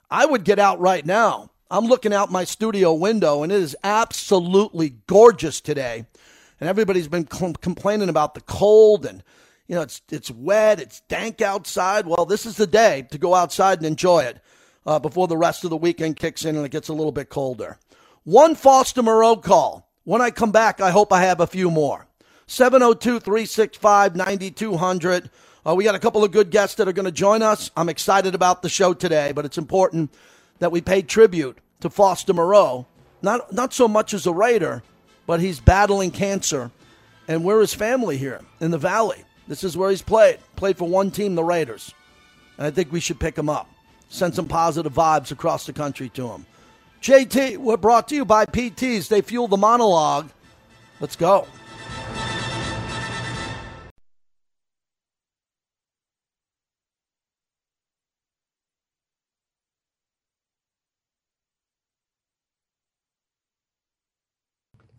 [0.10, 1.52] I would get out right now.
[1.70, 6.06] I'm looking out my studio window, and it is absolutely gorgeous today.
[6.62, 9.24] And everybody's been com- complaining about the cold and
[9.68, 12.08] you know it's it's wet, it's dank outside.
[12.08, 14.40] Well, this is the day to go outside and enjoy it
[14.86, 17.30] uh, before the rest of the weekend kicks in and it gets a little bit
[17.30, 17.78] colder.
[18.24, 19.88] One Foster Moreau call.
[20.04, 22.08] When I come back, I hope I have a few more.
[22.48, 25.30] 702 365 9200.
[25.66, 27.70] Uh, we got a couple of good guests that are going to join us.
[27.78, 30.12] I'm excited about the show today, but it's important
[30.60, 32.88] that we pay tribute to Foster Moreau.
[33.22, 34.82] Not, not so much as a Raider,
[35.28, 36.72] but he's battling cancer,
[37.28, 39.24] and we're his family here in the Valley.
[39.48, 40.40] This is where he's played.
[40.56, 41.94] Played for one team, the Raiders.
[42.58, 43.70] And I think we should pick him up.
[44.10, 46.46] Send some positive vibes across the country to him.
[47.02, 49.08] JT, we're brought to you by PTs.
[49.08, 50.30] They fuel the monologue.
[51.00, 51.48] Let's go.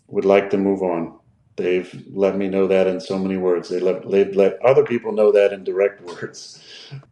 [0.06, 1.19] Would like to move on.
[1.60, 3.68] They've let me know that in so many words.
[3.68, 6.62] They let they let other people know that in direct words,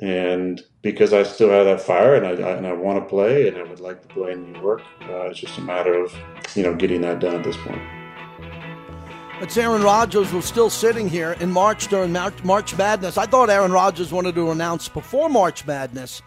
[0.00, 3.46] and because I still have that fire and I, I and I want to play
[3.48, 6.14] and I would like to play in New York, uh, it's just a matter of
[6.54, 7.82] you know getting that done at this point.
[9.42, 13.18] It's Aaron Rodgers was still sitting here in March during March Madness.
[13.18, 16.22] I thought Aaron Rodgers wanted to announce before March Madness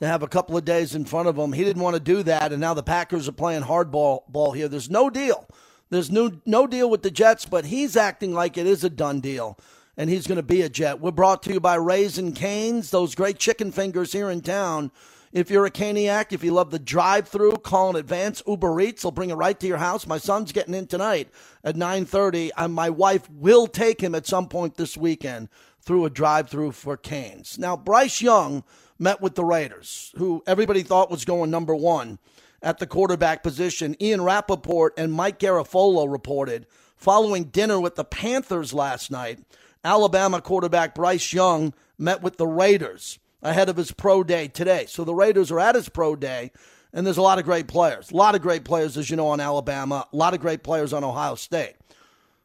[0.00, 1.52] to have a couple of days in front of him.
[1.52, 4.68] He didn't want to do that, and now the Packers are playing hardball ball here.
[4.68, 5.48] There's no deal
[5.92, 9.20] there's no, no deal with the Jets, but he's acting like it is a done
[9.20, 9.58] deal,
[9.94, 11.00] and he's going to be a Jet.
[11.00, 14.90] We're brought to you by Raising Cane's, those great chicken fingers here in town.
[15.32, 18.42] If you're a Caniac, if you love the drive through, call in advance.
[18.46, 20.06] Uber Eats, they'll bring it right to your house.
[20.06, 21.28] My son's getting in tonight
[21.62, 25.50] at 9.30, and my wife will take him at some point this weekend
[25.82, 27.58] through a drive through for Canes.
[27.58, 28.64] Now, Bryce Young
[28.98, 32.18] met with the Raiders, who everybody thought was going number one
[32.62, 33.96] at the quarterback position.
[34.00, 39.40] Ian Rapoport and Mike Garafolo reported following dinner with the Panthers last night.
[39.84, 44.86] Alabama quarterback Bryce Young met with the Raiders ahead of his pro day today.
[44.86, 46.52] So the Raiders are at his pro day,
[46.92, 48.10] and there's a lot of great players.
[48.12, 50.92] A lot of great players, as you know, on Alabama, a lot of great players
[50.92, 51.74] on Ohio State.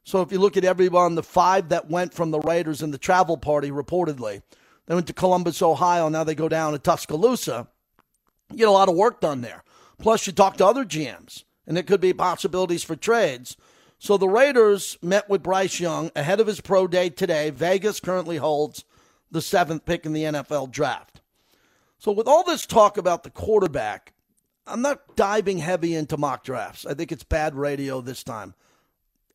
[0.03, 2.97] So if you look at everyone, the five that went from the Raiders in the
[2.97, 4.41] travel party, reportedly,
[4.87, 6.09] they went to Columbus, Ohio.
[6.09, 7.67] Now they go down to Tuscaloosa.
[8.51, 9.63] You get a lot of work done there.
[9.99, 13.57] Plus, you talk to other GMs, and there could be possibilities for trades.
[13.99, 17.49] So the Raiders met with Bryce Young ahead of his pro day today.
[17.49, 18.83] Vegas currently holds
[19.31, 21.21] the seventh pick in the NFL draft.
[21.99, 24.13] So, with all this talk about the quarterback,
[24.67, 26.85] I'm not diving heavy into mock drafts.
[26.85, 28.53] I think it's bad radio this time.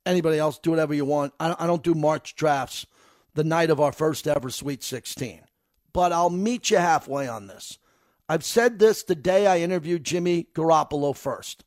[0.07, 1.33] Anybody else, do whatever you want.
[1.41, 2.87] I don't do March drafts
[3.35, 5.41] the night of our first ever Sweet 16.
[5.93, 7.79] But I'll meet you halfway on this.
[8.33, 11.67] I've said this the day I interviewed Jimmy Garoppolo first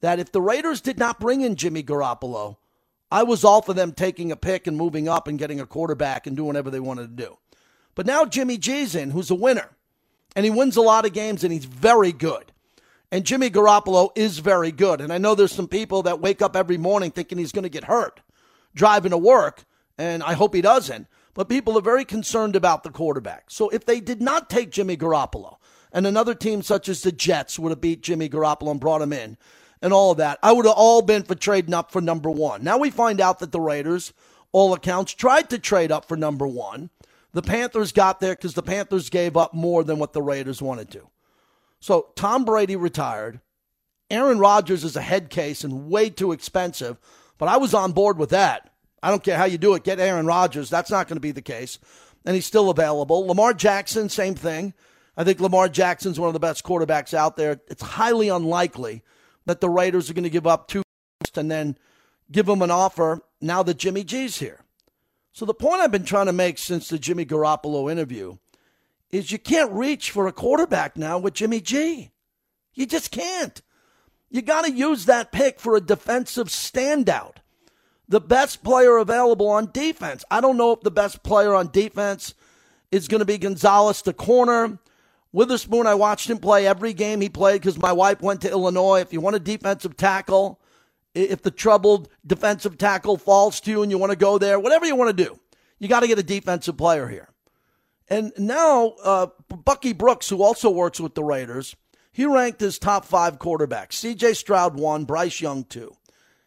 [0.00, 2.58] that if the Raiders did not bring in Jimmy Garoppolo,
[3.10, 6.28] I was all for them taking a pick and moving up and getting a quarterback
[6.28, 7.38] and doing whatever they wanted to do.
[7.96, 9.70] But now Jimmy G's in, who's a winner,
[10.36, 12.52] and he wins a lot of games and he's very good.
[13.10, 15.00] And Jimmy Garoppolo is very good.
[15.00, 17.68] And I know there's some people that wake up every morning thinking he's going to
[17.68, 18.20] get hurt
[18.72, 19.64] driving to work,
[19.98, 21.08] and I hope he doesn't.
[21.34, 23.50] But people are very concerned about the quarterback.
[23.50, 25.56] So if they did not take Jimmy Garoppolo,
[25.92, 29.12] and another team such as the Jets would have beat Jimmy Garoppolo and brought him
[29.12, 29.36] in
[29.82, 30.38] and all of that.
[30.42, 32.64] I would have all been for trading up for number one.
[32.64, 34.12] Now we find out that the Raiders,
[34.52, 36.90] all accounts, tried to trade up for number one.
[37.32, 40.90] The Panthers got there because the Panthers gave up more than what the Raiders wanted
[40.92, 41.08] to.
[41.80, 43.40] So Tom Brady retired.
[44.10, 46.98] Aaron Rodgers is a head case and way too expensive,
[47.36, 48.72] but I was on board with that.
[49.02, 49.84] I don't care how you do it.
[49.84, 50.70] Get Aaron Rodgers.
[50.70, 51.78] That's not going to be the case.
[52.24, 53.26] And he's still available.
[53.26, 54.74] Lamar Jackson, same thing.
[55.18, 57.60] I think Lamar Jackson's one of the best quarterbacks out there.
[57.66, 59.02] It's highly unlikely
[59.46, 60.82] that the Raiders are going to give up two
[61.34, 61.76] and then
[62.30, 64.60] give him an offer now that Jimmy G's here.
[65.32, 68.36] So the point I've been trying to make since the Jimmy Garoppolo interview
[69.10, 72.10] is you can't reach for a quarterback now with Jimmy G.
[72.74, 73.60] You just can't.
[74.30, 77.36] You got to use that pick for a defensive standout.
[78.08, 80.24] The best player available on defense.
[80.30, 82.34] I don't know if the best player on defense
[82.92, 84.78] is going to be Gonzalez, the corner,
[85.32, 89.00] Witherspoon, I watched him play every game he played because my wife went to Illinois.
[89.00, 90.60] If you want a defensive tackle,
[91.14, 94.86] if the troubled defensive tackle falls to you and you want to go there, whatever
[94.86, 95.38] you want to do,
[95.78, 97.28] you got to get a defensive player here.
[98.08, 101.76] And now, uh, Bucky Brooks, who also works with the Raiders,
[102.10, 103.92] he ranked his top five quarterbacks.
[103.92, 105.94] CJ Stroud one, Bryce Young two.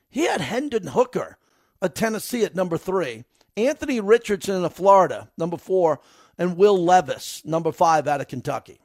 [0.09, 1.37] He had Hendon Hooker
[1.81, 5.99] of Tennessee at number three, Anthony Richardson of Florida, number four,
[6.41, 8.79] and Will Levis, number five, out of Kentucky.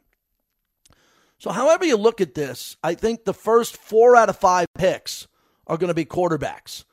[1.38, 5.26] So, however you look at this, I think the first four out of five picks
[5.66, 6.84] are going to be quarterbacks.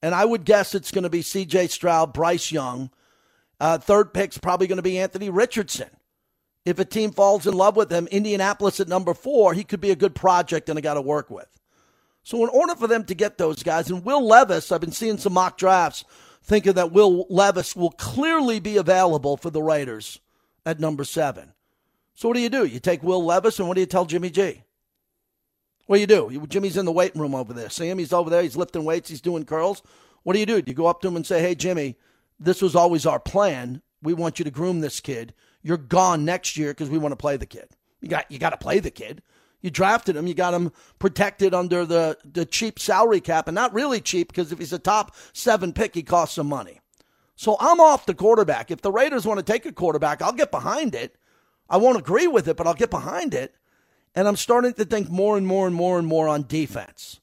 [0.00, 2.90] And I would guess it's going to be CJ Stroud, Bryce Young.
[3.58, 5.90] Uh, third pick's probably going to be Anthony Richardson.
[6.64, 9.90] If a team falls in love with him, Indianapolis at number four, he could be
[9.90, 11.48] a good project and a guy to work with.
[12.22, 15.18] So, in order for them to get those guys, and Will Levis, I've been seeing
[15.18, 16.04] some mock drafts
[16.42, 20.20] thinking that Will Levis will clearly be available for the Raiders
[20.66, 21.52] at number seven.
[22.14, 22.64] So, what do you do?
[22.64, 24.62] You take Will Levis, and what do you tell Jimmy G?
[25.86, 26.46] What do you do?
[26.46, 27.68] Jimmy's in the weight room over there.
[27.68, 27.98] Him?
[27.98, 28.42] He's over there.
[28.42, 29.08] He's lifting weights.
[29.08, 29.82] He's doing curls.
[30.22, 30.62] What do you do?
[30.62, 31.96] Do you go up to him and say, hey, Jimmy,
[32.38, 33.82] this was always our plan.
[34.02, 35.34] We want you to groom this kid.
[35.62, 37.68] You're gone next year because we want to play the kid.
[38.00, 39.22] You got you got to play the kid.
[39.62, 40.26] You drafted him.
[40.26, 44.52] You got him protected under the, the cheap salary cap, and not really cheap because
[44.52, 46.80] if he's a top seven pick, he costs some money.
[47.36, 48.70] So I'm off the quarterback.
[48.70, 51.16] If the Raiders want to take a quarterback, I'll get behind it.
[51.70, 53.54] I won't agree with it, but I'll get behind it.
[54.14, 57.20] And I'm starting to think more and more and more and more on defense.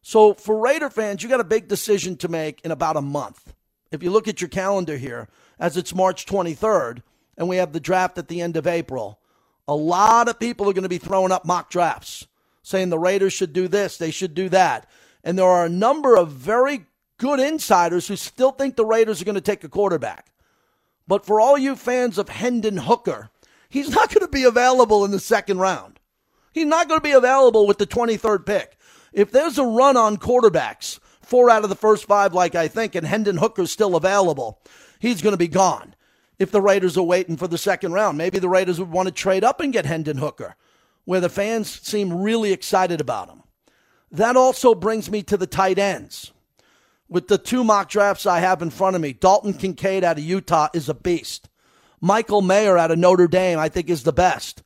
[0.00, 3.52] So for Raider fans, you got a big decision to make in about a month.
[3.90, 7.02] If you look at your calendar here, as it's March 23rd,
[7.36, 9.20] and we have the draft at the end of April,
[9.66, 12.26] a lot of people are going to be throwing up mock drafts
[12.64, 14.88] saying the Raiders should do this, they should do that.
[15.22, 16.86] And there are a number of very
[17.18, 20.32] good insiders who still think the Raiders are going to take a quarterback.
[21.06, 23.30] But for all you fans of Hendon Hooker,
[23.68, 26.00] he's not going to be available in the second round.
[26.52, 28.78] He's not going to be available with the 23rd pick.
[29.12, 32.94] If there's a run on quarterbacks, four out of the first five, like I think,
[32.94, 34.60] and Hendon Hooker's still available,
[34.98, 35.94] he's going to be gone.
[36.38, 39.12] If the Raiders are waiting for the second round, maybe the Raiders would want to
[39.12, 40.56] trade up and get Hendon Hooker,
[41.04, 43.42] where the fans seem really excited about him.
[44.10, 46.32] That also brings me to the tight ends.
[47.08, 50.24] With the two mock drafts I have in front of me, Dalton Kincaid out of
[50.24, 51.48] Utah is a beast.
[52.00, 54.62] Michael Mayer out of Notre Dame, I think, is the best.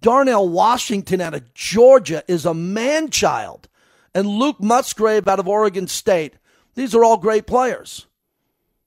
[0.00, 3.68] Darnell Washington out of Georgia is a man child.
[4.14, 6.34] And Luke Musgrave out of Oregon State.
[6.74, 8.06] These are all great players.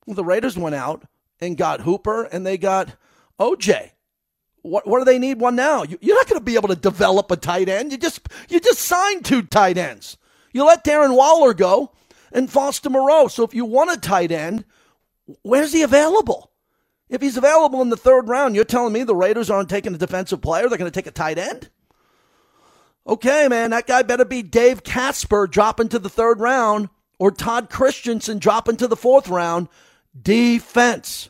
[0.06, 1.06] Well, the Raiders went out
[1.46, 2.96] and got Hooper and they got
[3.40, 3.92] OJ.
[4.62, 5.84] What, what do they need one now?
[5.84, 7.92] You, you're not going to be able to develop a tight end.
[7.92, 10.18] You just you just signed two tight ends.
[10.54, 11.92] You let Darren Waller go
[12.32, 13.28] and Foster Moreau.
[13.28, 14.66] So if you want a tight end,
[15.44, 16.52] where's he available?
[17.10, 19.98] If he's available in the third round, you're telling me the Raiders aren't taking a
[19.98, 20.68] defensive player?
[20.68, 21.70] They're going to take a tight end?
[23.08, 27.70] Okay, man, that guy better be Dave Casper dropping to the third round or Todd
[27.70, 29.70] Christensen dropping to the fourth round.
[30.20, 31.30] Defense.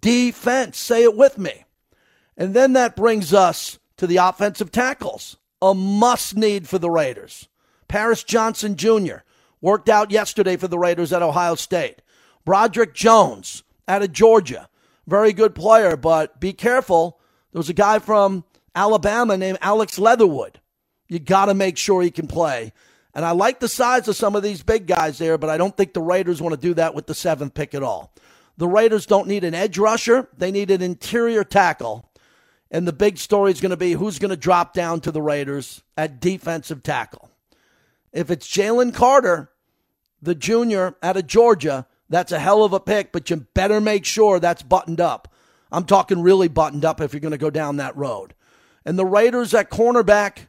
[0.00, 0.78] Defense.
[0.78, 1.64] Say it with me.
[2.36, 7.48] And then that brings us to the offensive tackles, a must need for the Raiders.
[7.88, 9.18] Paris Johnson Jr.
[9.60, 12.00] worked out yesterday for the Raiders at Ohio State.
[12.44, 14.68] Broderick Jones out of Georgia
[15.06, 17.18] very good player, but be careful.
[17.52, 20.60] There was a guy from Alabama named Alex Leatherwood.
[21.08, 22.72] You got to make sure he can play.
[23.14, 25.76] And I like the size of some of these big guys there, but I don't
[25.76, 28.14] think the Raiders want to do that with the seventh pick at all.
[28.62, 32.08] The Raiders don't need an edge rusher, they need an interior tackle.
[32.70, 35.20] And the big story is going to be who's going to drop down to the
[35.20, 37.28] Raiders at defensive tackle.
[38.12, 39.50] If it's Jalen Carter,
[40.22, 44.04] the junior out of Georgia, that's a hell of a pick, but you better make
[44.04, 45.34] sure that's buttoned up.
[45.72, 48.32] I'm talking really buttoned up if you're going to go down that road.
[48.86, 50.46] And the Raiders at cornerback,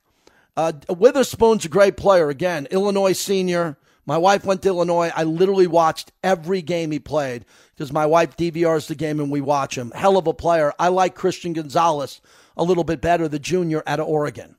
[0.55, 2.29] uh, Witherspoon's a great player.
[2.29, 3.75] Again, Illinois senior.
[4.05, 5.11] My wife went to Illinois.
[5.15, 9.41] I literally watched every game he played because my wife DVRs the game and we
[9.41, 9.91] watch him.
[9.91, 10.73] Hell of a player.
[10.77, 12.21] I like Christian Gonzalez
[12.55, 14.55] a little bit better, the junior out of Oregon.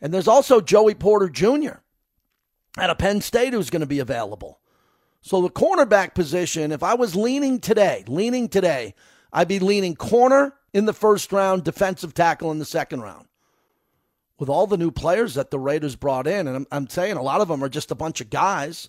[0.00, 1.80] And there's also Joey Porter Jr.
[2.76, 4.60] at a Penn State who's going to be available.
[5.22, 8.94] So the cornerback position, if I was leaning today, leaning today,
[9.32, 13.28] I'd be leaning corner in the first round, defensive tackle in the second round.
[14.38, 17.22] With all the new players that the Raiders brought in, and I'm, I'm saying a
[17.22, 18.88] lot of them are just a bunch of guys.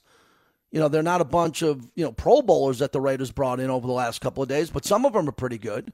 [0.74, 3.60] You know, they're not a bunch of, you know, Pro Bowlers that the Raiders brought
[3.60, 5.94] in over the last couple of days, but some of them are pretty good.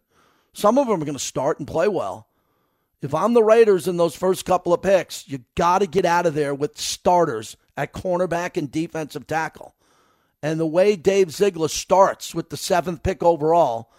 [0.54, 2.30] Some of them are going to start and play well.
[3.02, 6.26] If I'm the Raiders in those first couple of picks, you got to get out
[6.26, 9.76] of there with starters at cornerback and defensive tackle.
[10.42, 13.92] And the way Dave Ziegler starts with the seventh pick overall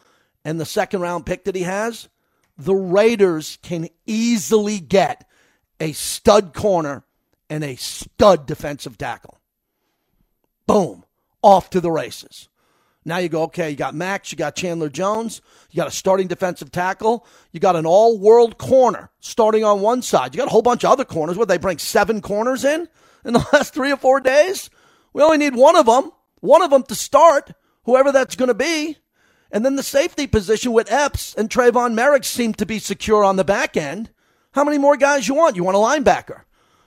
[0.46, 2.08] and the second round pick that he has,
[2.56, 5.28] the Raiders can easily get
[5.78, 7.04] a stud corner
[7.50, 9.39] and a stud defensive tackle.
[10.70, 11.04] Boom,
[11.42, 12.48] off to the races.
[13.04, 16.28] Now you go, okay, you got Max, you got Chandler Jones, you got a starting
[16.28, 20.32] defensive tackle, you got an all world corner starting on one side.
[20.32, 21.36] You got a whole bunch of other corners.
[21.36, 22.88] Where they bring seven corners in
[23.24, 24.70] in the last three or four days?
[25.12, 27.50] We only need one of them, one of them to start,
[27.82, 28.96] whoever that's going to be.
[29.50, 33.34] And then the safety position with Epps and Tre'von Moehrig seem to be secure on
[33.34, 34.10] the back end.
[34.52, 35.56] How many more guys you want?
[35.56, 36.42] You want a linebacker.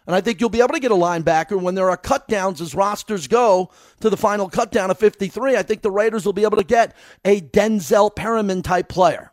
[0.06, 2.60] And I think you'll be able to get a linebacker when there are cut downs
[2.60, 5.56] as rosters go to the final cut down of 53.
[5.56, 9.32] I think the Raiders will be able to get a Denzel Perryman type player.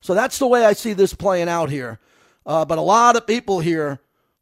[0.00, 2.00] So that's the way I see this playing out here.
[2.44, 4.00] Uh, but a lot of people here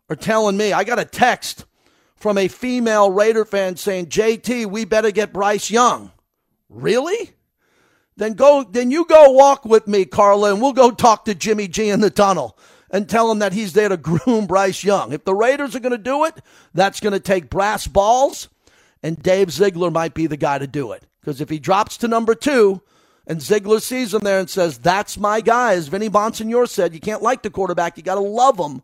[0.09, 1.67] are telling me, I got a text
[2.17, 6.11] from a female Raider fan saying, JT, we better get Bryce Young.
[6.71, 7.33] Really?
[8.17, 11.69] Then go, then you go walk with me, Carla, and we'll go talk to Jimmy
[11.69, 12.57] G in the tunnel
[12.95, 15.13] and tell him that he's there to groom Bryce Young.
[15.13, 16.41] If the Raiders are going to do it,
[16.73, 18.49] that's going to take brass balls,
[19.03, 21.05] and Dave Ziegler might be the guy to do it.
[21.21, 22.83] Because if he drops to number two,
[23.27, 27.01] and Ziegler sees him there and says, That's my guy, as Vinny Bonsignore said, you
[27.01, 28.83] can't like the quarterback, you got to love him.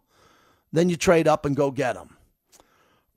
[0.72, 2.16] Then you trade up and go get him.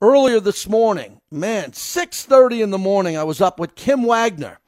[0.00, 4.60] Earlier this morning, man, 6:30 in the morning, I was up with Kim Wagner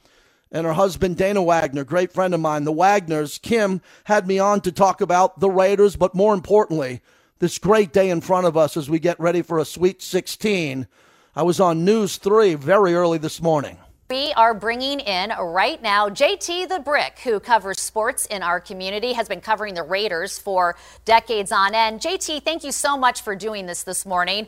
[0.50, 2.64] and her husband Dana Wagner, great friend of mine.
[2.64, 7.00] The Wagners, Kim had me on to talk about the Raiders, but more importantly,
[7.38, 10.86] this great day in front of us as we get ready for a Sweet 16.
[11.34, 13.78] I was on News 3 very early this morning.
[14.08, 19.14] We are bringing in right now JT the Brick, who covers sports in our community,
[19.14, 22.00] has been covering the Raiders for decades on end.
[22.00, 24.46] JT, thank you so much for doing this this morning.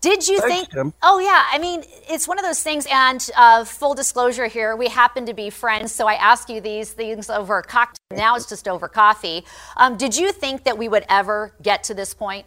[0.00, 0.94] Did you Thanks, think?
[1.02, 2.86] Oh yeah, I mean, it's one of those things.
[2.90, 6.90] And uh, full disclosure here, we happen to be friends, so I ask you these
[6.90, 7.98] things over a cocktail.
[8.10, 9.44] Now it's just over coffee.
[9.76, 12.46] Um, did you think that we would ever get to this point?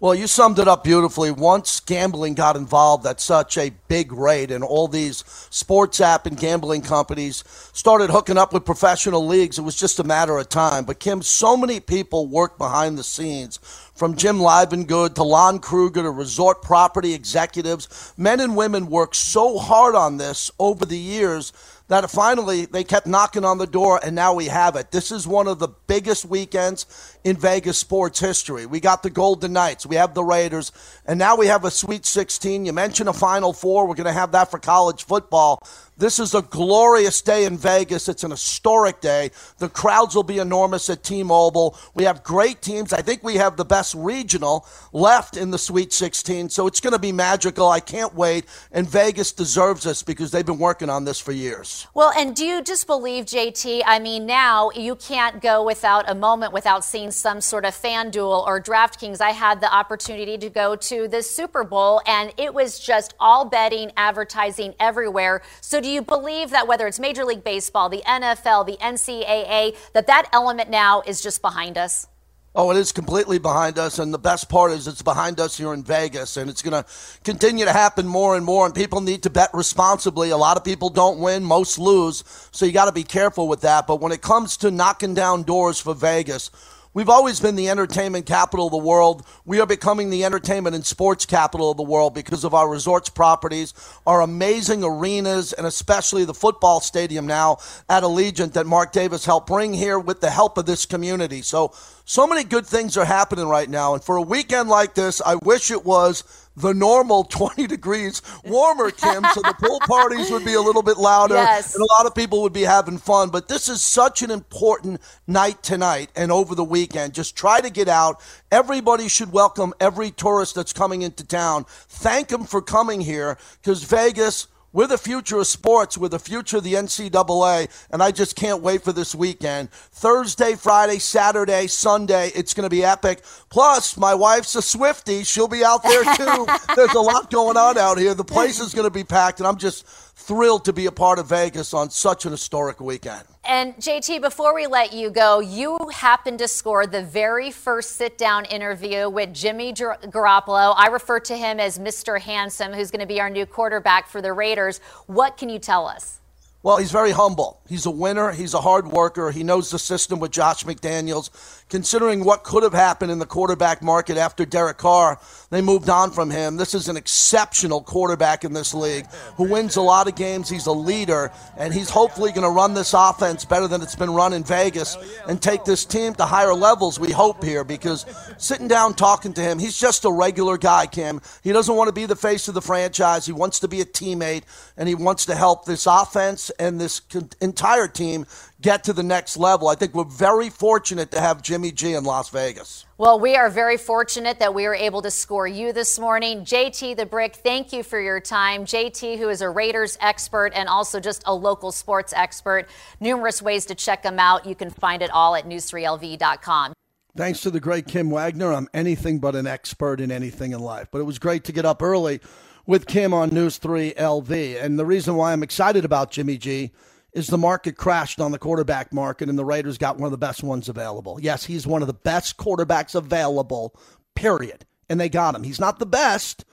[0.00, 1.32] Well, you summed it up beautifully.
[1.32, 6.38] Once gambling got involved at such a big rate, and all these sports app and
[6.38, 10.84] gambling companies started hooking up with professional leagues, it was just a matter of time.
[10.84, 13.58] But, Kim, so many people work behind the scenes
[13.92, 18.14] from Jim Livengood to Lon Kruger to resort property executives.
[18.16, 21.52] Men and women work so hard on this over the years
[21.88, 24.90] that finally they kept knocking on the door and now we have it.
[24.92, 28.64] This is one of the biggest weekends in Vegas sports history.
[28.64, 30.72] We got the Golden Knights, we have the Raiders,
[31.04, 32.64] and now we have a Sweet 16.
[32.64, 33.86] You mentioned a Final Four.
[33.86, 35.62] We're going to have that for college football.
[35.98, 38.08] This is a glorious day in Vegas.
[38.08, 39.32] It's an historic day.
[39.58, 41.76] The crowds will be enormous at T Mobile.
[41.94, 42.92] We have great teams.
[42.92, 46.92] I think we have the best regional left in the Sweet 16, so it's going
[46.92, 47.68] to be magical.
[47.68, 48.44] I can't wait.
[48.70, 51.88] And Vegas deserves this because they've been working on this for years.
[51.94, 53.82] Well, and do you just believe, JT?
[53.84, 58.46] I mean, now you can't go without a moment without seeing some sort of FanDuel
[58.46, 59.20] or DraftKings.
[59.20, 63.44] I had the opportunity to go to the Super Bowl, and it was just all
[63.44, 65.42] betting, advertising everywhere.
[65.60, 70.06] So, do you believe that whether it's Major League Baseball, the NFL, the NCAA, that
[70.06, 72.06] that element now is just behind us?
[72.54, 75.72] Oh, it is completely behind us, and the best part is it's behind us here
[75.74, 76.88] in Vegas, and it's going to
[77.22, 78.66] continue to happen more and more.
[78.66, 80.30] And people need to bet responsibly.
[80.30, 83.60] A lot of people don't win, most lose, so you got to be careful with
[83.60, 83.86] that.
[83.86, 86.50] But when it comes to knocking down doors for Vegas,
[86.98, 89.24] We've always been the entertainment capital of the world.
[89.44, 93.08] We are becoming the entertainment and sports capital of the world because of our resorts
[93.08, 93.72] properties,
[94.04, 97.58] our amazing arenas, and especially the football stadium now
[97.88, 101.40] at Allegiant that Mark Davis helped bring here with the help of this community.
[101.40, 101.72] So,
[102.04, 103.94] so many good things are happening right now.
[103.94, 106.24] And for a weekend like this, I wish it was
[106.60, 110.96] the normal 20 degrees warmer, Kim, so the pool parties would be a little bit
[110.98, 111.74] louder Yes.
[111.74, 113.30] and a lot of people would be having fun.
[113.30, 117.14] But this is such an important night tonight and over the weekend.
[117.14, 118.20] Just try to get out.
[118.50, 121.64] Everybody should welcome every tourist that's coming into town.
[121.68, 124.46] Thank them for coming here because Vegas.
[124.72, 125.96] We're the future of sports.
[125.96, 129.70] We're the future of the NCAA, and I just can't wait for this weekend.
[129.70, 133.24] Thursday, Friday, Saturday, Sunday, it's going to be epic.
[133.48, 135.24] Plus, my wife's a Swifty.
[135.24, 136.46] She'll be out there too.
[136.76, 138.12] There's a lot going on out here.
[138.12, 139.86] The place is going to be packed, and I'm just
[140.28, 143.22] thrilled to be a part of Vegas on such an historic weekend.
[143.46, 148.18] And JT, before we let you go, you happened to score the very first sit
[148.18, 150.74] down interview with Jimmy Garoppolo.
[150.76, 152.20] I refer to him as Mr.
[152.20, 154.80] Handsome, who's going to be our new quarterback for the Raiders.
[155.06, 156.20] What can you tell us?
[156.62, 157.62] Well, he's very humble.
[157.66, 158.32] He's a winner.
[158.32, 159.30] He's a hard worker.
[159.30, 161.30] He knows the system with Josh McDaniels.
[161.68, 166.10] Considering what could have happened in the quarterback market after Derek Carr, they moved on
[166.10, 166.56] from him.
[166.56, 169.06] This is an exceptional quarterback in this league
[169.36, 170.48] who wins a lot of games.
[170.48, 174.10] He's a leader, and he's hopefully going to run this offense better than it's been
[174.10, 174.96] run in Vegas
[175.28, 178.06] and take this team to higher levels, we hope here, because
[178.38, 181.20] sitting down talking to him, he's just a regular guy, Kim.
[181.42, 183.26] He doesn't want to be the face of the franchise.
[183.26, 184.44] He wants to be a teammate,
[184.76, 187.02] and he wants to help this offense and this
[187.40, 188.26] entire team
[188.60, 189.68] get to the next level.
[189.68, 192.86] I think we're very fortunate to have Jimmy G in Las Vegas.
[192.96, 196.40] Well, we are very fortunate that we were able to score you this morning.
[196.40, 198.64] JT the Brick, thank you for your time.
[198.64, 202.66] JT, who is a Raiders expert and also just a local sports expert.
[203.00, 204.46] Numerous ways to check him out.
[204.46, 206.72] You can find it all at news3lv.com.
[207.16, 210.88] Thanks to the great Kim Wagner, I'm anything but an expert in anything in life.
[210.90, 212.20] But it was great to get up early
[212.66, 214.62] with Kim on News 3 LV.
[214.62, 216.70] And the reason why I'm excited about Jimmy G
[217.12, 220.18] is the market crashed on the quarterback market and the Raiders got one of the
[220.18, 221.18] best ones available.
[221.20, 223.74] Yes, he's one of the best quarterbacks available,
[224.14, 224.64] period.
[224.88, 225.42] And they got him.
[225.42, 226.44] He's not the best.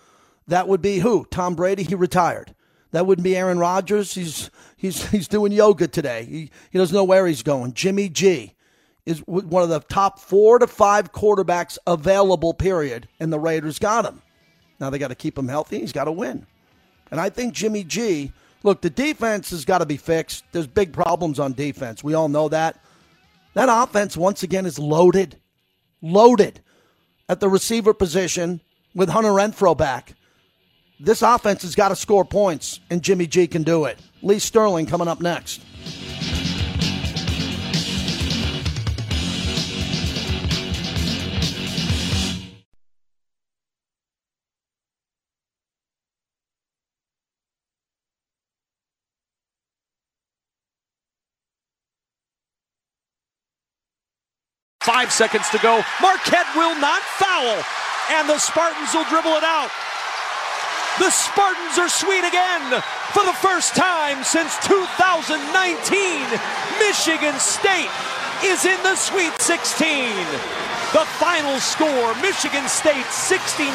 [0.48, 1.26] That would be who?
[1.32, 2.54] Tom Brady, he retired.
[2.92, 4.14] That wouldn't be Aaron Rodgers.
[4.14, 6.26] He's he's he's doing yoga today.
[6.26, 7.74] He he doesn't know where he's going.
[7.74, 8.54] Jimmy G
[9.06, 14.06] is one of the top 4 to 5 quarterbacks available, period, and the Raiders got
[14.06, 14.22] him.
[14.80, 15.80] Now they got to keep him healthy.
[15.80, 16.48] He's got to win.
[17.12, 18.32] And I think Jimmy G
[18.66, 20.44] Look, the defense has got to be fixed.
[20.52, 22.04] There's big problems on defense.
[22.04, 22.84] We all know that.
[23.54, 25.40] That offense, once again, is loaded.
[26.02, 26.62] Loaded
[27.30, 28.62] at the receiver position
[28.96, 30.16] with Hunter Renfrow back.
[31.00, 34.00] This offense has got to score points, and Jimmy G can do it.
[34.24, 35.62] Lee Sterling coming up next.
[54.86, 55.82] Five seconds to go.
[56.00, 57.58] Marquette will not foul,
[58.14, 59.72] and the Spartans will dribble it out.
[61.00, 62.62] The Spartans are sweet again
[63.10, 65.42] for the first time since 2019.
[66.78, 67.90] Michigan State
[68.46, 70.14] is in the Sweet 16.
[70.94, 73.74] The final score Michigan State 69,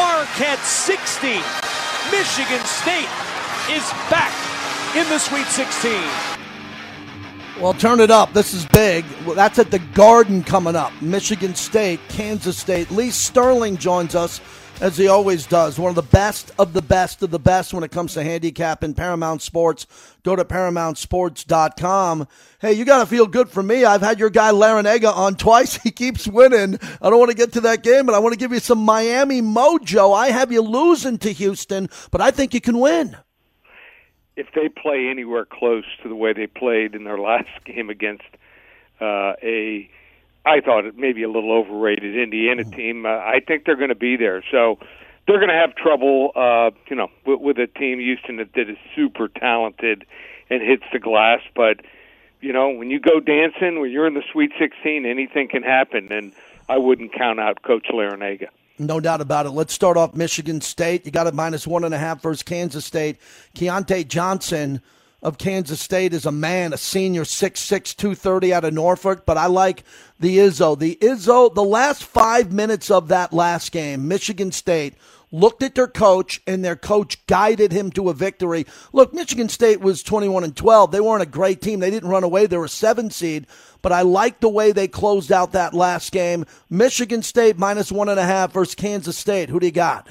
[0.00, 1.28] Marquette 60.
[2.08, 3.12] Michigan State
[3.68, 4.32] is back
[4.96, 6.29] in the Sweet 16.
[7.60, 8.32] Well, turn it up.
[8.32, 9.04] This is big.
[9.26, 10.94] Well, that's at the Garden coming up.
[11.02, 12.90] Michigan State, Kansas State.
[12.90, 14.40] Lee Sterling joins us
[14.80, 15.78] as he always does.
[15.78, 18.94] One of the best of the best of the best when it comes to handicapping
[18.94, 19.86] Paramount Sports.
[20.22, 22.28] Go to ParamountSports.com.
[22.60, 23.84] Hey, you got to feel good for me.
[23.84, 25.74] I've had your guy Larrañaga on twice.
[25.82, 26.78] He keeps winning.
[27.02, 28.78] I don't want to get to that game, but I want to give you some
[28.78, 30.16] Miami mojo.
[30.16, 33.18] I have you losing to Houston, but I think you can win
[34.40, 38.24] if they play anywhere close to the way they played in their last game against
[39.00, 39.88] uh, a,
[40.44, 42.72] I thought it maybe a little overrated Indiana mm-hmm.
[42.72, 44.42] team, uh, I think they're going to be there.
[44.50, 44.78] So
[45.26, 48.68] they're going to have trouble, uh, you know, with, with a team Houston that, that
[48.68, 50.04] is super talented
[50.48, 51.40] and hits the glass.
[51.54, 51.80] But
[52.40, 56.10] you know, when you go dancing, when you're in the Sweet 16, anything can happen,
[56.10, 56.32] and
[56.68, 58.48] I wouldn't count out Coach Larrañaga.
[58.80, 59.50] No doubt about it.
[59.50, 61.04] Let's start off Michigan State.
[61.04, 63.18] You got it minus one and a half versus Kansas State.
[63.54, 64.80] Keyontae Johnson
[65.22, 69.46] of Kansas State is a man, a senior, 6'6", 230 out of Norfolk, but I
[69.46, 69.84] like
[70.18, 70.78] the Izzo.
[70.78, 74.94] The Izzo, the last five minutes of that last game, Michigan State
[75.32, 78.66] looked at their coach and their coach guided him to a victory.
[78.92, 80.90] Look, Michigan State was 21 and 12.
[80.90, 81.80] They weren't a great team.
[81.80, 82.46] They didn't run away.
[82.46, 83.46] They were a seven seed,
[83.82, 86.44] but I like the way they closed out that last game.
[86.68, 89.48] Michigan State minus one and a half versus Kansas State.
[89.48, 90.08] Who do you got?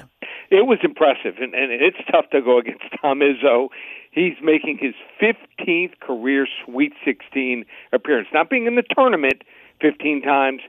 [0.50, 3.68] It was impressive, and, and it's tough to go against Tom Izzo.
[4.10, 8.28] He's making his 15th career Sweet 16 appearance.
[8.34, 9.42] Not being in the tournament
[9.80, 10.60] 15 times,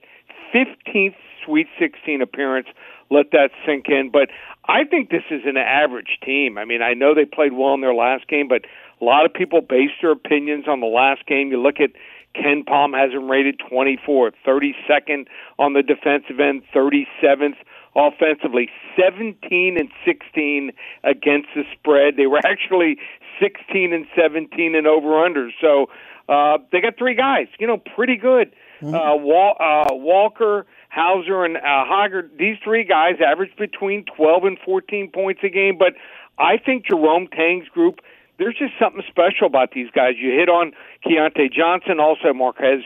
[0.53, 2.67] 15th Sweet 16 appearance.
[3.11, 4.09] Let that sink in.
[4.11, 4.29] But
[4.65, 6.57] I think this is an average team.
[6.57, 8.65] I mean, I know they played well in their last game, but
[8.99, 11.51] a lot of people base their opinions on the last game.
[11.51, 11.91] You look at
[12.35, 15.27] KenPom has him rated 24th, 32nd
[15.59, 17.57] on the defensive end, 37th
[17.95, 20.71] offensively, 17 and 16
[21.03, 22.15] against the spread.
[22.15, 22.97] They were actually
[23.41, 25.51] 16 and 17 and over unders.
[25.59, 25.87] So
[26.29, 28.53] uh, they got three guys, you know, pretty good.
[28.81, 28.95] Mm-hmm.
[28.95, 32.37] Uh, Wal- uh, Walker, Hauser, and uh, Hoggard.
[32.37, 35.77] These three guys average between 12 and 14 points a game.
[35.77, 35.93] But
[36.37, 38.01] I think Jerome Tang's group
[38.41, 40.15] there's just something special about these guys.
[40.17, 40.71] You hit on
[41.05, 42.81] Keyontae Johnson, also Markquis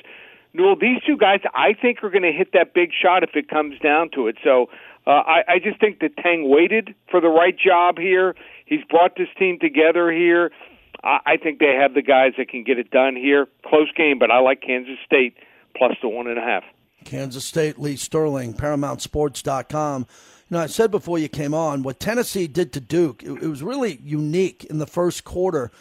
[0.53, 0.75] Nowell.
[0.75, 3.79] These two guys, I think, are going to hit that big shot if it comes
[3.79, 4.35] down to it.
[4.43, 4.67] So
[5.07, 8.35] uh, I, I just think that Tang waited for the right job here.
[8.65, 10.51] He's brought this team together here.
[11.05, 13.47] I, I think they have the guys that can get it done here.
[13.65, 15.37] Close game, but I like Kansas State
[15.77, 16.63] plus the one and a half.
[17.05, 20.07] Kansas State, Lee Sterling, ParamountSports.com.
[20.49, 23.47] You know, I said before you came on, what Tennessee did to Duke, it, it
[23.47, 25.71] was really unique in the first quarter.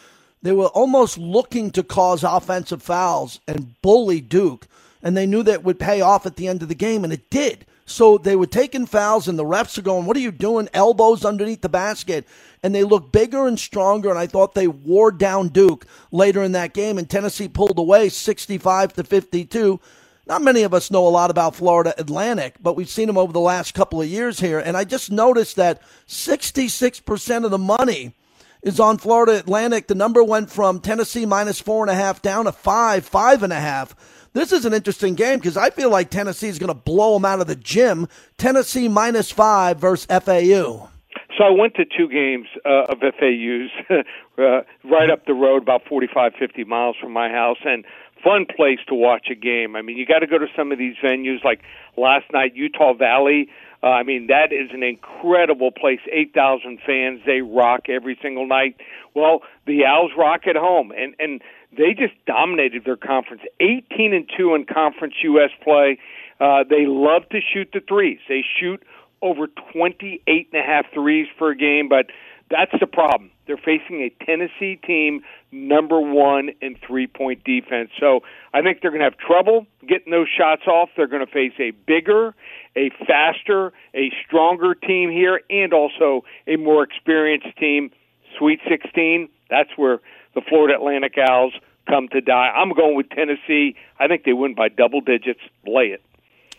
[0.41, 4.67] They were almost looking to cause offensive fouls and bully Duke,
[5.03, 7.29] and they knew that would pay off at the end of the game, and it
[7.29, 7.65] did.
[7.85, 10.69] So they were taking fouls, and the refs are going, What are you doing?
[10.73, 12.27] Elbows underneath the basket.
[12.63, 16.53] And they looked bigger and stronger, and I thought they wore down Duke later in
[16.53, 19.79] that game, and Tennessee pulled away 65 to 52.
[20.27, 23.31] Not many of us know a lot about Florida Atlantic, but we've seen them over
[23.31, 24.57] the last couple of years here.
[24.57, 28.15] And I just noticed that 66% of the money
[28.63, 29.85] is on Florida Atlantic.
[29.87, 33.53] The number went from Tennessee minus four and a half down to five, five and
[33.53, 33.95] a half.
[34.33, 37.23] This is an interesting game because I feel like Tennessee is going to blow them
[37.23, 38.07] out of the gym.
[38.37, 40.89] Tennessee minus five versus FAU.
[41.37, 43.69] So I went to two games uh, of FAU's
[44.37, 47.85] uh, right up the road, about 45, 50 miles from my house, and
[48.25, 49.75] fun place to watch a game.
[49.75, 51.61] I mean, you got to go to some of these venues like
[51.95, 53.47] last night, Utah Valley.
[53.83, 55.99] Uh, I mean, that is an incredible place.
[56.11, 57.21] 8,000 fans.
[57.25, 58.77] They rock every single night.
[59.13, 61.41] Well, the Owls rock at home, and, and
[61.77, 63.43] they just dominated their conference.
[63.59, 65.51] 18 and 2 in Conference U.S.
[65.63, 65.99] play.
[66.39, 68.19] Uh, they love to shoot the threes.
[68.27, 68.81] They shoot
[69.21, 72.07] over 28 and a half threes per game, but
[72.49, 73.31] that's the problem.
[73.47, 75.21] They're facing a Tennessee team
[75.51, 77.89] number one in three point defense.
[77.99, 78.21] So
[78.53, 80.89] I think they're going to have trouble getting those shots off.
[80.95, 82.35] They're going to face a bigger,
[82.75, 87.91] a faster, a stronger team here, and also a more experienced team.
[88.37, 89.99] Sweet 16, that's where
[90.33, 91.53] the Florida Atlantic Owls
[91.87, 92.51] come to die.
[92.55, 93.75] I'm going with Tennessee.
[93.99, 95.39] I think they win by double digits.
[95.65, 96.03] Lay it.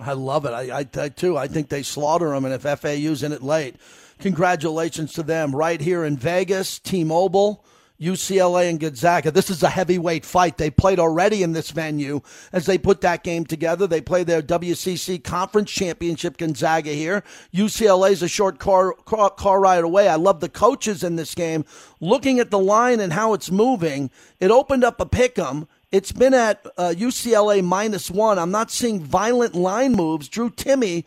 [0.00, 0.50] I love it.
[0.50, 1.36] I, I, I too.
[1.36, 3.76] I think they slaughter them, and if FAU's in it late,
[4.18, 5.54] congratulations to them.
[5.54, 7.64] Right here in Vegas, T-Mobile.
[8.00, 9.30] UCLA and Gonzaga.
[9.30, 10.58] This is a heavyweight fight.
[10.58, 12.20] They played already in this venue
[12.52, 13.86] as they put that game together.
[13.86, 17.22] They play their WCC Conference Championship Gonzaga here.
[17.54, 20.08] UCLA is a short car, car, car ride away.
[20.08, 21.64] I love the coaches in this game.
[22.00, 24.10] Looking at the line and how it's moving,
[24.40, 25.66] it opened up a pick 'em.
[25.90, 28.38] It's been at uh, UCLA minus one.
[28.38, 30.28] I'm not seeing violent line moves.
[30.28, 31.04] Drew Timme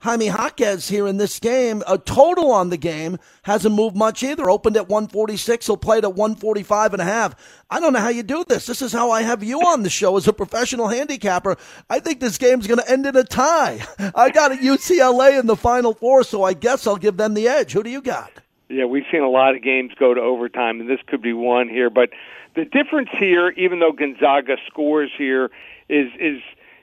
[0.00, 1.82] Jaime Jaquez here in this game.
[1.86, 4.48] A total on the game hasn't moved much either.
[4.48, 5.66] Opened at 146.
[5.66, 7.34] He'll play at 145 and a half.
[7.68, 8.64] I don't know how you do this.
[8.64, 11.56] This is how I have you on the show as a professional handicapper.
[11.90, 13.84] I think this game's going to end in a tie.
[14.14, 17.48] I got a UCLA in the final four, so I guess I'll give them the
[17.48, 17.72] edge.
[17.72, 18.32] Who do you got?
[18.70, 21.68] Yeah, we've seen a lot of games go to overtime, and this could be one
[21.68, 21.90] here.
[21.90, 22.10] But
[22.54, 25.50] the difference here, even though Gonzaga scores here,
[25.88, 26.40] is is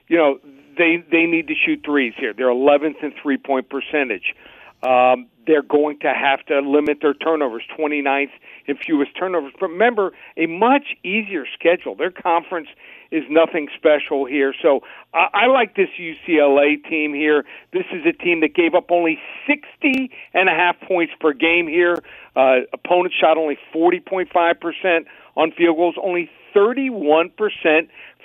[0.08, 0.40] you know
[0.78, 2.34] they they need to shoot threes here.
[2.34, 4.34] They're 11th in three point percentage.
[4.84, 8.30] Um, they're going to have to limit their turnovers, 29th
[8.68, 9.54] in fewest turnovers.
[9.60, 11.96] Remember, a much easier schedule.
[11.96, 12.68] Their conference
[13.12, 14.54] is nothing special here.
[14.62, 14.82] So
[15.14, 17.46] I, I like this UCLA team here.
[17.74, 21.68] This is a team that gave up only 60 and a half points per game
[21.68, 21.98] here.
[22.36, 25.06] Uh, opponents shot only 40.5%
[25.36, 27.32] on field goals, only 31%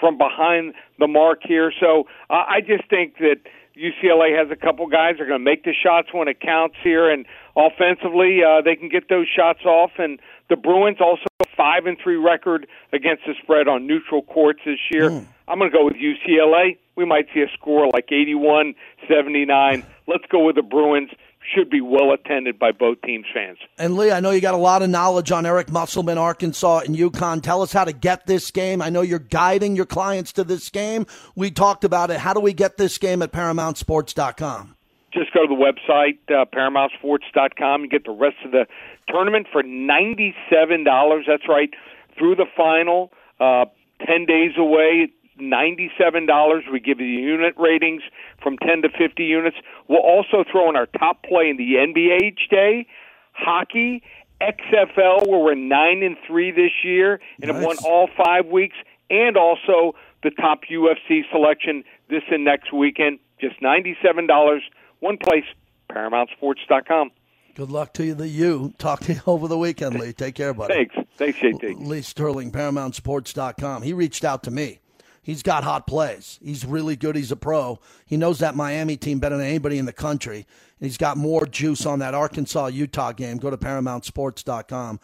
[0.01, 1.73] from behind the mark here.
[1.79, 3.37] So uh, I just think that
[3.77, 6.77] UCLA has a couple guys that are going to make the shots when it counts
[6.83, 7.25] here, and
[7.57, 9.93] offensively uh, they can get those shots off.
[9.99, 10.21] And
[10.51, 11.25] the Bruins also
[11.63, 15.11] five and three record against the spread on neutral courts this year.
[15.11, 15.27] Mm.
[15.47, 16.77] I'm going to go with UCLA.
[16.97, 18.75] We might see a score like 81
[19.09, 19.87] 79.
[20.09, 21.11] Let's go with the Bruins
[21.55, 23.59] should be well attended by both teams' fans.
[23.79, 26.97] And Lee, I know you got a lot of knowledge on Eric Musselman, Arkansas, and
[26.97, 27.43] UConn.
[27.43, 28.83] Tell us how to get this game.
[28.83, 31.07] I know you're guiding your clients to this game.
[31.37, 32.19] We talked about it.
[32.19, 34.77] How do we get this game at ParamountSports.com?
[35.13, 37.83] Just go to the website, uh, ParamountSports.com.
[37.83, 38.67] and get the rest of the
[39.09, 41.27] tournament for $97.
[41.27, 41.71] That's right,
[42.19, 43.13] through the final.
[43.39, 43.67] Uh,
[44.07, 45.09] 10 days away.
[45.41, 46.71] $97.
[46.71, 48.03] We give you the unit ratings
[48.43, 49.57] from 10 to 50 units.
[49.89, 52.87] We'll also throw in our top play in the NBA each day,
[53.33, 54.03] hockey,
[54.41, 57.55] XFL, where we're 9 and 3 this year and nice.
[57.55, 58.77] have won all five weeks,
[59.11, 63.19] and also the top UFC selection this and next weekend.
[63.41, 64.61] Just $97.
[65.03, 65.45] One place,
[65.91, 67.11] ParamountSports.com.
[67.55, 68.73] Good luck to you, the you.
[68.79, 70.13] Talk to you over the weekend, Lee.
[70.13, 70.75] Take care, buddy.
[70.75, 70.97] Thanks.
[71.17, 71.87] Thanks, JT.
[71.87, 73.83] Lee Sterling, ParamountSports.com.
[73.83, 74.79] He reached out to me
[75.23, 76.41] He's got hot plays.
[76.43, 77.15] He's really good.
[77.15, 77.79] He's a pro.
[78.07, 80.39] He knows that Miami team better than anybody in the country.
[80.39, 83.39] And he's got more juice on that Arkansas Utah game.
[83.39, 84.99] Go to ParamountSports.com.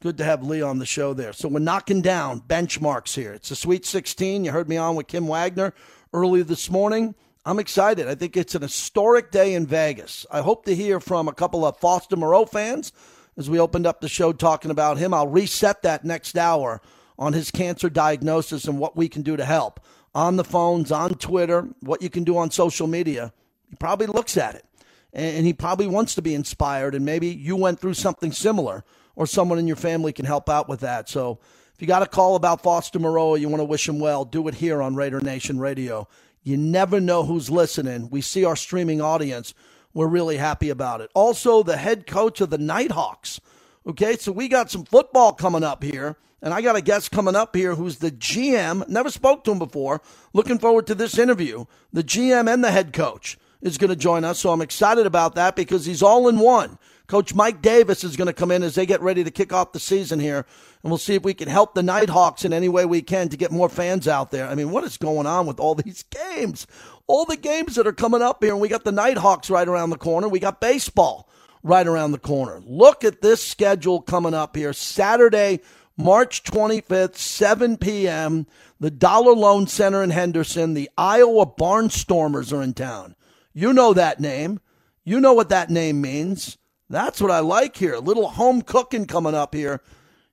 [0.00, 1.32] Good to have Lee on the show there.
[1.32, 3.32] So we're knocking down benchmarks here.
[3.32, 4.44] It's a Sweet 16.
[4.44, 5.72] You heard me on with Kim Wagner
[6.12, 7.14] early this morning.
[7.44, 8.06] I'm excited.
[8.06, 10.24] I think it's an historic day in Vegas.
[10.30, 12.92] I hope to hear from a couple of Foster Moreau fans
[13.36, 15.12] as we opened up the show talking about him.
[15.12, 16.80] I'll reset that next hour
[17.18, 19.80] on his cancer diagnosis and what we can do to help
[20.14, 23.32] on the phones, on Twitter, what you can do on social media.
[23.68, 24.64] He probably looks at it
[25.12, 26.94] and he probably wants to be inspired.
[26.94, 28.84] And maybe you went through something similar
[29.16, 31.08] or someone in your family can help out with that.
[31.08, 31.40] So
[31.74, 34.46] if you got a call about Foster Moreau, you want to wish him well, do
[34.46, 36.06] it here on Raider Nation Radio.
[36.42, 38.10] You never know who's listening.
[38.10, 39.54] We see our streaming audience.
[39.94, 41.10] We're really happy about it.
[41.14, 43.40] Also, the head coach of the Knight Hawks.
[43.86, 46.16] Okay, so we got some football coming up here.
[46.44, 48.88] And I got a guest coming up here who's the GM.
[48.88, 50.02] Never spoke to him before.
[50.32, 51.66] Looking forward to this interview.
[51.92, 54.40] The GM and the head coach is going to join us.
[54.40, 56.78] So I'm excited about that because he's all in one.
[57.12, 59.72] Coach Mike Davis is going to come in as they get ready to kick off
[59.72, 60.46] the season here.
[60.82, 63.28] And we'll see if we can help the Knight Hawks in any way we can
[63.28, 64.48] to get more fans out there.
[64.48, 66.66] I mean, what is going on with all these games?
[67.06, 68.54] All the games that are coming up here.
[68.54, 70.26] And we got the Knight Hawks right around the corner.
[70.26, 71.28] We got baseball
[71.62, 72.62] right around the corner.
[72.64, 74.72] Look at this schedule coming up here.
[74.72, 75.60] Saturday,
[75.98, 78.46] March 25th, 7 p.m.,
[78.80, 80.72] the Dollar Loan Center in Henderson.
[80.72, 83.16] The Iowa Barnstormers are in town.
[83.52, 84.60] You know that name.
[85.04, 86.56] You know what that name means.
[86.92, 87.94] That's what I like here.
[87.94, 89.80] A little home cooking coming up here.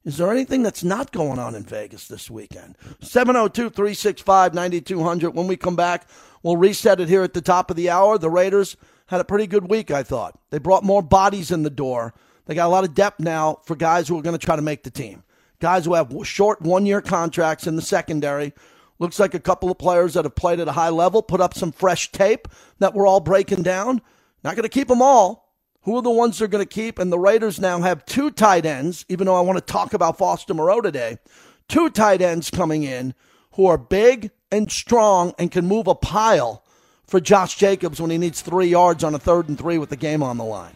[0.04, 2.76] Is there anything that's not going on in Vegas this weekend?
[3.02, 5.32] 702 365 9200.
[5.32, 6.08] When we come back,
[6.44, 8.18] we'll reset it here at the top of the hour.
[8.18, 8.76] The Raiders
[9.08, 10.38] had a pretty good week, I thought.
[10.50, 12.14] They brought more bodies in the door.
[12.46, 14.62] They got a lot of depth now for guys who are going to try to
[14.62, 15.24] make the team
[15.60, 18.54] guys who have short one year contracts in the secondary.
[18.98, 21.54] Looks like a couple of players that have played at a high level, put up
[21.54, 22.48] some fresh tape
[22.80, 24.02] that we're all breaking down.
[24.44, 25.49] Not going to keep them all.
[25.84, 27.00] Who are the ones they're going to keep?
[27.00, 30.18] And the Raiders now have two tight ends, even though I want to talk about
[30.18, 31.18] Foster Moreau today.
[31.68, 33.14] Two tight ends coming in
[33.54, 36.64] who are big and strong and can move a pile
[37.08, 39.96] for Josh Jacobs when he needs three yards on a third and three with the
[39.96, 40.76] game on the line.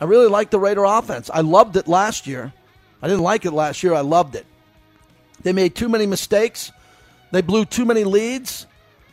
[0.00, 1.30] I really like the Raider offense.
[1.32, 2.52] I loved it last year.
[3.00, 3.94] I didn't like it last year.
[3.94, 4.46] I loved it.
[5.42, 6.72] They made too many mistakes.
[7.30, 8.66] They blew too many leads.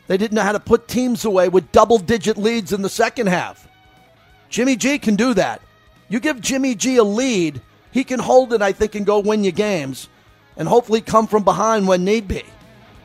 [0.07, 3.27] They didn't know how to put teams away with double digit leads in the second
[3.27, 3.68] half.
[4.49, 5.61] Jimmy G can do that.
[6.09, 9.43] You give Jimmy G a lead, he can hold it, I think, and go win
[9.43, 10.09] you games
[10.57, 12.43] and hopefully come from behind when need be.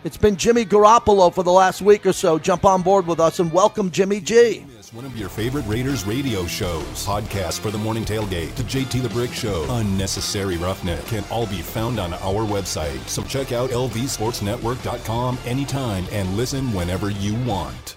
[0.04, 2.38] It's been Jimmy Garoppolo for the last week or so.
[2.38, 6.04] Jump on board with us and welcome Jimmy G It's one of your favorite Raiders
[6.06, 6.84] radio shows.
[7.06, 11.60] Podcast for the Morning Tailgate, The JT the Brick Show, Unnecessary Roughneck can all be
[11.60, 13.06] found on our website.
[13.06, 17.96] So check out lvsportsnetwork.com anytime and listen whenever you want.